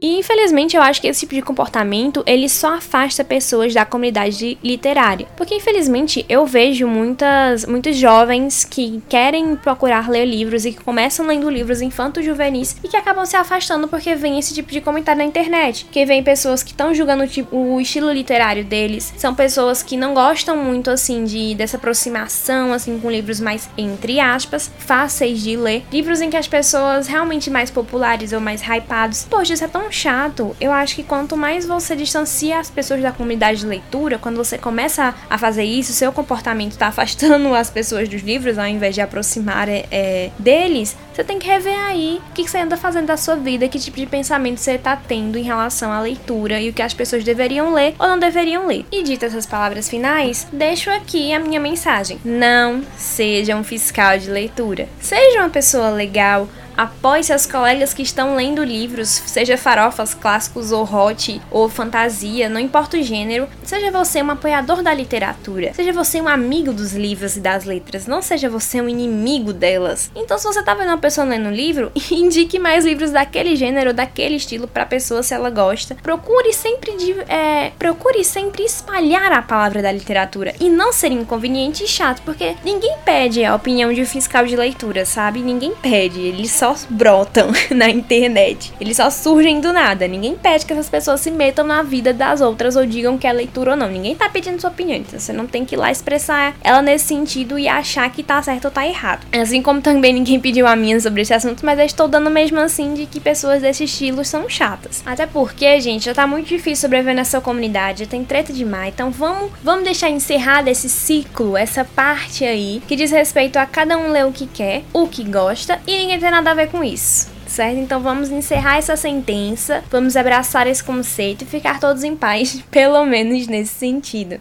E 0.02 0.18
infelizmente 0.18 0.76
eu 0.76 0.82
acho 0.82 1.02
que 1.02 1.08
esse 1.08 1.20
tipo 1.22 1.36
de 1.36 1.42
comportamento 1.42 2.24
ele 2.26 2.50
só 2.50 2.76
afasta 2.76 3.24
pessoas 3.24 3.74
da 3.74 3.86
comunidade 3.86 4.58
literária, 4.64 5.28
porque 5.36 5.56
infelizmente 5.56 6.26
eu 6.28 6.46
vejo 6.46 6.88
muitas 6.88 7.66
muitos 7.66 7.96
jovens 7.98 8.64
que 8.64 9.02
querem 9.10 9.56
procurar 9.56 10.10
ler 10.10 10.26
livros 10.26 10.66
e 10.66 10.72
que 10.72 10.84
começam 10.84 11.28
lendo 11.28 11.50
livros 11.50 11.82
infantos 11.82 12.26
juvenis 12.26 12.78
e 12.84 12.88
que 12.88 12.98
acabam 12.98 13.26
se 13.26 13.36
afastando 13.36 13.88
porque 13.88 14.16
vem 14.16 14.40
esse 14.40 14.54
tipo 14.54 14.72
de 14.72 14.82
comentário 14.82 15.20
na 15.20 15.26
internet, 15.26 15.86
que 15.92 16.06
vem 16.06 16.24
pessoas 16.24 16.64
que 16.64 16.72
estão 16.72 16.94
julgando 16.94 17.24
o, 17.24 17.28
tipo, 17.28 17.56
o 17.56 17.82
estilo 17.82 18.12
literário 18.12 18.64
deles, 18.64 19.14
são 19.18 19.36
pessoas 19.36 19.84
que 19.84 19.98
não 19.98 20.14
gostam 20.14 20.47
muito 20.56 20.90
assim 20.90 21.24
de 21.24 21.56
dessa 21.56 21.78
aproximação 21.78 22.74
assim 22.74 23.00
com 23.00 23.10
livros 23.10 23.40
mais 23.40 23.70
entre 23.78 24.20
aspas 24.20 24.72
fáceis 24.80 25.42
de 25.42 25.56
ler, 25.56 25.84
livros 25.92 26.22
em 26.22 26.30
que 26.30 26.38
as 26.38 26.48
pessoas 26.48 27.08
realmente 27.08 27.50
mais 27.50 27.70
populares 27.70 28.34
ou 28.34 28.40
mais 28.40 28.62
hypados. 28.62 29.26
Poxa, 29.30 29.54
isso 29.54 29.64
é 29.64 29.68
tão 29.68 29.92
chato. 29.92 30.56
Eu 30.60 30.72
acho 30.72 30.96
que 30.96 31.04
quanto 31.04 31.36
mais 31.36 31.66
você 31.66 31.96
distancia 31.96 32.60
as 32.60 32.70
pessoas 32.70 33.02
da 33.02 33.12
comunidade 33.12 33.60
de 33.60 33.66
leitura, 33.66 34.18
quando 34.18 34.38
você 34.38 34.58
começa 34.58 35.14
a 35.30 35.38
fazer 35.38 35.64
isso, 35.64 35.94
seu 35.94 36.12
comportamento 36.12 36.72
está 36.72 36.88
afastando 36.88 37.54
as 37.54 37.70
pessoas 37.70 38.08
dos 38.08 38.22
livros 38.22 38.58
ao 38.58 38.68
invés 38.68 38.96
de 38.96 39.02
aproximar 39.02 39.68
é, 39.70 39.86
é, 39.92 40.32
deles, 40.40 40.96
você 41.18 41.24
tem 41.24 41.40
que 41.40 41.48
rever 41.48 41.78
aí 41.86 42.22
o 42.30 42.34
que, 42.34 42.44
que 42.44 42.52
você 42.52 42.60
anda 42.60 42.78
fazendo 42.78 43.08
da 43.08 43.18
sua 43.18 43.36
vida, 43.36 43.68
que 43.68 43.80
tipo 43.80 43.98
de 43.98 44.06
pensamento 44.06 44.60
você 44.60 44.74
está 44.74 44.96
tendo 44.96 45.36
em 45.38 45.42
relação 45.42 45.92
à 45.92 46.00
leitura 46.00 46.62
e 46.62 46.70
o 46.70 46.74
que 46.74 46.82
as 46.82 46.94
pessoas 46.94 47.24
deveriam 47.24 47.74
ler 47.74 47.96
ou 47.98 48.08
não 48.08 48.20
deveriam 48.20 48.68
ler. 48.68 48.86
E 48.92 49.02
dito 49.02 49.26
essas 49.26 49.46
palavras 49.46 49.90
finais, 49.90 50.27
deixo 50.52 50.90
aqui 50.90 51.34
a 51.34 51.40
minha 51.40 51.60
mensagem. 51.60 52.20
Não 52.24 52.84
seja 52.98 53.56
um 53.56 53.64
fiscal 53.64 54.18
de 54.18 54.30
leitura. 54.30 54.88
Seja 55.00 55.40
uma 55.40 55.50
pessoa 55.50 55.90
legal, 55.90 56.48
Apoie 56.78 57.24
seus 57.24 57.48
colegas 57.48 57.92
que 57.92 58.04
estão 58.04 58.36
lendo 58.36 58.64
livros, 58.64 59.10
seja 59.10 59.58
farofas, 59.58 60.14
clássicos 60.14 60.72
ou 60.72 60.84
hot 60.84 61.42
ou 61.50 61.68
fantasia, 61.68 62.48
não 62.48 62.60
importa 62.60 62.98
o 62.98 63.02
gênero. 63.02 63.48
Seja 63.64 63.90
você 63.90 64.22
um 64.22 64.30
apoiador 64.30 64.84
da 64.84 64.94
literatura, 64.94 65.74
seja 65.74 65.92
você 65.92 66.22
um 66.22 66.28
amigo 66.28 66.72
dos 66.72 66.94
livros 66.94 67.36
e 67.36 67.40
das 67.40 67.66
letras, 67.66 68.06
não 68.06 68.22
seja 68.22 68.48
você 68.48 68.80
um 68.80 68.88
inimigo 68.88 69.52
delas. 69.52 70.12
Então, 70.16 70.38
se 70.38 70.46
você 70.46 70.62
tá 70.62 70.76
vendo 70.76 70.90
uma 70.90 71.00
pessoa 71.00 71.26
lendo 71.26 71.50
um 71.50 71.52
livro, 71.52 71.92
indique 72.12 72.60
mais 72.60 72.86
livros 72.86 73.10
daquele 73.10 73.56
gênero, 73.56 73.92
daquele 73.92 74.36
estilo 74.36 74.68
para 74.68 74.84
a 74.84 74.88
pessoa 74.88 75.24
se 75.24 75.34
ela 75.34 75.50
gosta. 75.50 75.96
Procure 75.96 76.54
sempre 76.54 76.92
é, 77.28 77.72
procure 77.80 78.24
sempre 78.24 78.64
espalhar 78.64 79.32
a 79.32 79.42
palavra 79.42 79.82
da 79.82 79.92
literatura 79.92 80.54
e 80.60 80.70
não 80.70 80.94
ser 80.94 81.12
inconveniente 81.12 81.84
e 81.84 81.88
chato, 81.88 82.22
porque 82.22 82.56
ninguém 82.64 82.96
pede 83.04 83.44
a 83.44 83.56
opinião 83.56 83.92
de 83.92 84.02
um 84.02 84.06
fiscal 84.06 84.46
de 84.46 84.56
leitura, 84.56 85.06
sabe? 85.06 85.40
Ninguém 85.40 85.74
pede, 85.82 86.22
ele 86.22 86.48
só 86.48 86.67
só 86.76 86.88
brotam 86.90 87.52
na 87.72 87.90
internet. 87.90 88.74
Eles 88.80 88.98
só 88.98 89.10
surgem 89.10 89.62
do 89.62 89.72
nada. 89.72 90.08
Ninguém 90.08 90.36
pede 90.36 90.66
que 90.66 90.74
essas 90.74 90.90
pessoas 90.90 91.22
se 91.22 91.32
metam 91.32 91.66
na 91.66 91.84
vida 91.84 92.14
das 92.14 92.42
outras 92.42 92.76
ou 92.76 92.86
digam 92.86 93.18
que 93.18 93.28
é 93.28 93.32
leitura 93.34 93.72
ou 93.72 93.78
não. 93.78 93.88
Ninguém 93.88 94.16
tá 94.16 94.30
pedindo 94.30 94.60
sua 94.60 94.70
opinião. 94.70 94.98
Então 94.98 95.20
você 95.20 95.32
não 95.32 95.48
tem 95.48 95.64
que 95.64 95.76
ir 95.76 95.78
lá 95.78 95.92
expressar 95.92 96.56
ela 96.64 96.82
nesse 96.82 97.06
sentido 97.06 97.58
e 97.58 97.68
achar 97.68 98.10
que 98.12 98.24
tá 98.24 98.42
certo 98.42 98.66
ou 98.66 98.72
tá 98.72 98.86
errado. 98.86 99.26
Assim 99.32 99.62
como 99.62 99.82
também 99.82 100.14
ninguém 100.14 100.40
pediu 100.40 100.68
a 100.68 100.76
minha 100.76 101.00
sobre 101.00 101.22
esse 101.22 101.34
assunto, 101.34 101.66
mas 101.66 101.80
eu 101.80 101.86
estou 101.86 102.08
dando 102.08 102.30
mesmo 102.30 102.60
assim 102.60 102.94
de 102.94 103.06
que 103.06 103.20
pessoas 103.20 103.62
desse 103.62 103.84
estilo 103.84 104.26
são 104.26 104.50
chatas. 104.50 105.04
Até 105.06 105.26
porque, 105.26 105.80
gente, 105.80 106.06
já 106.06 106.14
tá 106.14 106.26
muito 106.26 106.48
difícil 106.48 106.82
sobreviver 106.82 107.16
nessa 107.16 107.40
comunidade, 107.40 108.04
já 108.04 108.10
tem 108.10 108.24
treta 108.24 108.52
demais. 108.52 108.94
Então 108.94 109.12
vamos, 109.12 109.52
vamos 109.64 109.84
deixar 109.84 110.10
encerrado 110.10 110.68
esse 110.68 110.90
ciclo, 110.90 111.56
essa 111.56 111.86
parte 111.86 112.44
aí, 112.44 112.82
que 112.88 112.96
diz 112.96 113.12
respeito 113.12 113.58
a 113.58 113.66
cada 113.66 113.98
um 113.98 114.12
ler 114.12 114.26
o 114.26 114.32
que 114.32 114.48
quer, 114.48 114.84
o 114.94 115.08
que 115.08 115.24
gosta, 115.24 115.80
e 115.86 115.98
ninguém 115.98 116.20
tem 116.20 116.32
nada 116.32 116.52
a 116.52 116.57
ver 116.58 116.70
com 116.70 116.84
isso 116.84 117.38
certo? 117.48 117.80
Então 117.80 118.02
vamos 118.02 118.30
encerrar 118.30 118.78
essa 118.78 118.96
sentença, 118.96 119.84
vamos 119.90 120.16
abraçar 120.16 120.68
esse 120.68 120.84
conceito 120.84 121.44
e 121.44 121.48
ficar 121.48 121.80
todos 121.80 122.04
em 122.04 122.16
paz, 122.16 122.62
pelo 122.70 123.06
menos 123.06 123.48
nesse 123.48 123.74
sentido. 123.74 124.40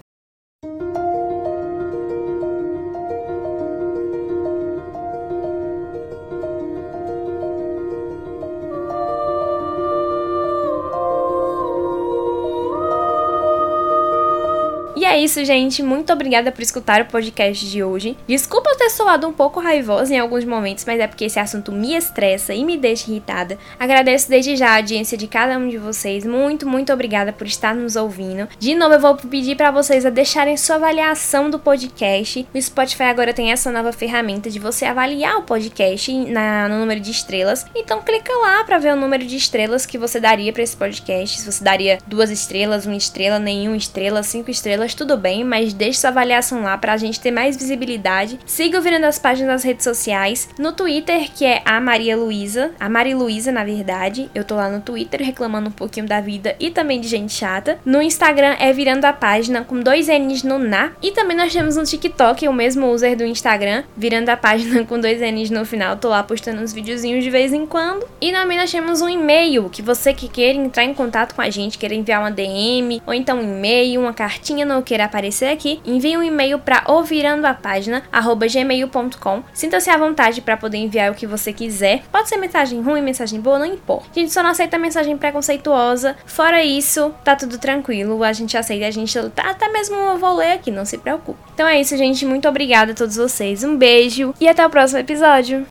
Isso, 15.36 15.44
gente. 15.44 15.82
Muito 15.82 16.12
obrigada 16.12 16.50
por 16.50 16.62
escutar 16.62 17.02
o 17.02 17.06
podcast 17.06 17.68
de 17.68 17.82
hoje. 17.82 18.16
Desculpa 18.26 18.70
eu 18.70 18.76
ter 18.76 18.90
soado 18.90 19.26
um 19.26 19.32
pouco 19.32 19.60
raivosa 19.60 20.14
em 20.14 20.18
alguns 20.18 20.44
momentos, 20.44 20.84
mas 20.84 21.00
é 21.00 21.06
porque 21.06 21.24
esse 21.24 21.38
assunto 21.38 21.72
me 21.72 21.94
estressa 21.94 22.54
e 22.54 22.64
me 22.64 22.76
deixa 22.76 23.10
irritada. 23.10 23.58
Agradeço 23.78 24.28
desde 24.28 24.56
já 24.56 24.70
a 24.70 24.76
audiência 24.76 25.18
de 25.18 25.26
cada 25.26 25.58
um 25.58 25.68
de 25.68 25.78
vocês. 25.78 26.24
Muito, 26.24 26.66
muito 26.66 26.92
obrigada 26.92 27.32
por 27.32 27.46
estar 27.46 27.74
nos 27.74 27.96
ouvindo. 27.96 28.48
De 28.58 28.74
novo, 28.74 28.94
eu 28.94 29.00
vou 29.00 29.16
pedir 29.16 29.56
para 29.56 29.70
vocês 29.70 30.06
a 30.06 30.10
deixarem 30.10 30.56
sua 30.56 30.76
avaliação 30.76 31.50
do 31.50 31.58
podcast. 31.58 32.46
O 32.54 32.62
Spotify 32.62 33.04
agora 33.04 33.34
tem 33.34 33.52
essa 33.52 33.70
nova 33.70 33.92
ferramenta 33.92 34.48
de 34.48 34.58
você 34.58 34.84
avaliar 34.84 35.36
o 35.36 35.42
podcast 35.42 36.12
na, 36.30 36.68
no 36.68 36.78
número 36.78 37.00
de 37.00 37.10
estrelas. 37.10 37.66
Então 37.74 38.00
clica 38.00 38.32
lá 38.32 38.64
para 38.64 38.78
ver 38.78 38.94
o 38.94 38.96
número 38.96 39.24
de 39.24 39.36
estrelas 39.36 39.84
que 39.84 39.98
você 39.98 40.18
daria 40.18 40.52
para 40.52 40.62
esse 40.62 40.76
podcast. 40.76 41.40
Se 41.40 41.50
você 41.52 41.62
daria 41.62 41.98
duas 42.06 42.30
estrelas, 42.30 42.86
uma 42.86 42.96
estrela, 42.96 43.38
nenhuma 43.38 43.76
estrela, 43.76 44.22
cinco 44.22 44.50
estrelas, 44.50 44.94
tudo 44.94 45.06
tudo 45.06 45.16
bem, 45.26 45.42
mas 45.42 45.72
deixe 45.72 45.98
sua 45.98 46.10
avaliação 46.10 46.62
lá 46.62 46.78
pra 46.78 46.96
gente 46.96 47.18
ter 47.18 47.32
mais 47.32 47.56
visibilidade. 47.56 48.38
Siga 48.46 48.78
o 48.78 48.80
Virando 48.80 49.06
as 49.06 49.18
Páginas 49.18 49.54
nas 49.54 49.64
redes 49.64 49.82
sociais. 49.82 50.48
No 50.56 50.70
Twitter, 50.70 51.32
que 51.34 51.44
é 51.44 51.62
a 51.64 51.80
Maria 51.80 52.16
Luísa, 52.16 52.70
a 52.78 52.88
Mari 52.88 53.12
Luísa, 53.12 53.50
na 53.50 53.64
verdade. 53.64 54.30
Eu 54.32 54.44
tô 54.44 54.54
lá 54.54 54.68
no 54.68 54.80
Twitter 54.80 55.20
reclamando 55.20 55.68
um 55.68 55.72
pouquinho 55.72 56.06
da 56.06 56.20
vida 56.20 56.54
e 56.60 56.70
também 56.70 57.00
de 57.00 57.08
gente 57.08 57.32
chata. 57.32 57.76
No 57.84 58.00
Instagram 58.00 58.54
é 58.60 58.72
Virando 58.72 59.04
a 59.04 59.12
Página, 59.12 59.64
com 59.64 59.80
dois 59.80 60.06
N's 60.06 60.44
no 60.44 60.60
na. 60.60 60.92
E 61.02 61.10
também 61.10 61.36
nós 61.36 61.52
temos 61.52 61.74
no 61.74 61.82
TikTok, 61.82 62.46
o 62.46 62.52
mesmo 62.52 62.86
user 62.88 63.16
do 63.16 63.24
Instagram, 63.24 63.82
Virando 63.96 64.28
a 64.28 64.36
Página 64.36 64.84
com 64.84 65.00
dois 65.00 65.20
N's 65.20 65.50
no 65.50 65.66
final. 65.66 65.96
Tô 65.96 66.08
lá 66.08 66.22
postando 66.22 66.62
uns 66.62 66.72
videozinhos 66.72 67.24
de 67.24 67.30
vez 67.30 67.52
em 67.52 67.66
quando. 67.66 68.06
E 68.20 68.30
também 68.30 68.58
nós 68.58 68.70
temos 68.70 69.02
um 69.02 69.08
e-mail, 69.08 69.68
que 69.70 69.82
você 69.82 70.14
que 70.14 70.28
queira 70.28 70.56
entrar 70.56 70.84
em 70.84 70.94
contato 70.94 71.34
com 71.34 71.42
a 71.42 71.50
gente, 71.50 71.78
queira 71.78 71.96
enviar 71.96 72.20
uma 72.20 72.30
DM, 72.30 73.02
ou 73.04 73.12
então 73.12 73.40
um 73.40 73.42
e-mail, 73.42 74.00
uma 74.00 74.14
cartinha 74.14 74.64
que 74.64 74.82
queira 74.82 75.04
aparecer 75.16 75.46
aqui, 75.46 75.80
envie 75.84 76.16
um 76.18 76.22
e-mail 76.22 76.58
para 76.58 76.84
ouvirandopágina@gmail.com. 76.86 79.42
Sinta-se 79.54 79.88
à 79.88 79.96
vontade 79.96 80.42
para 80.42 80.58
poder 80.58 80.78
enviar 80.78 81.10
o 81.10 81.14
que 81.14 81.26
você 81.26 81.50
quiser. 81.52 82.02
Pode 82.12 82.28
ser 82.28 82.36
mensagem 82.36 82.80
ruim, 82.82 83.00
mensagem 83.00 83.40
boa, 83.40 83.58
não 83.58 83.66
importa. 83.66 84.08
A 84.14 84.18
gente 84.18 84.32
só 84.32 84.42
não 84.42 84.50
aceita 84.50 84.76
mensagem 84.78 85.16
preconceituosa. 85.16 86.16
Fora 86.26 86.62
isso, 86.62 87.14
tá 87.24 87.34
tudo 87.34 87.56
tranquilo. 87.58 88.22
A 88.22 88.34
gente 88.34 88.58
aceita, 88.58 88.86
a 88.86 88.90
gente 88.90 89.18
até 89.18 89.70
mesmo 89.70 89.96
eu 89.96 90.18
vou 90.18 90.36
ler 90.36 90.52
aqui, 90.52 90.70
não 90.70 90.84
se 90.84 90.98
preocupe. 90.98 91.40
Então 91.54 91.66
é 91.66 91.80
isso, 91.80 91.96
gente. 91.96 92.26
Muito 92.26 92.46
obrigada 92.46 92.92
a 92.92 92.94
todos 92.94 93.16
vocês. 93.16 93.64
Um 93.64 93.74
beijo 93.76 94.34
e 94.38 94.46
até 94.46 94.66
o 94.66 94.70
próximo 94.70 95.00
episódio. 95.00 95.66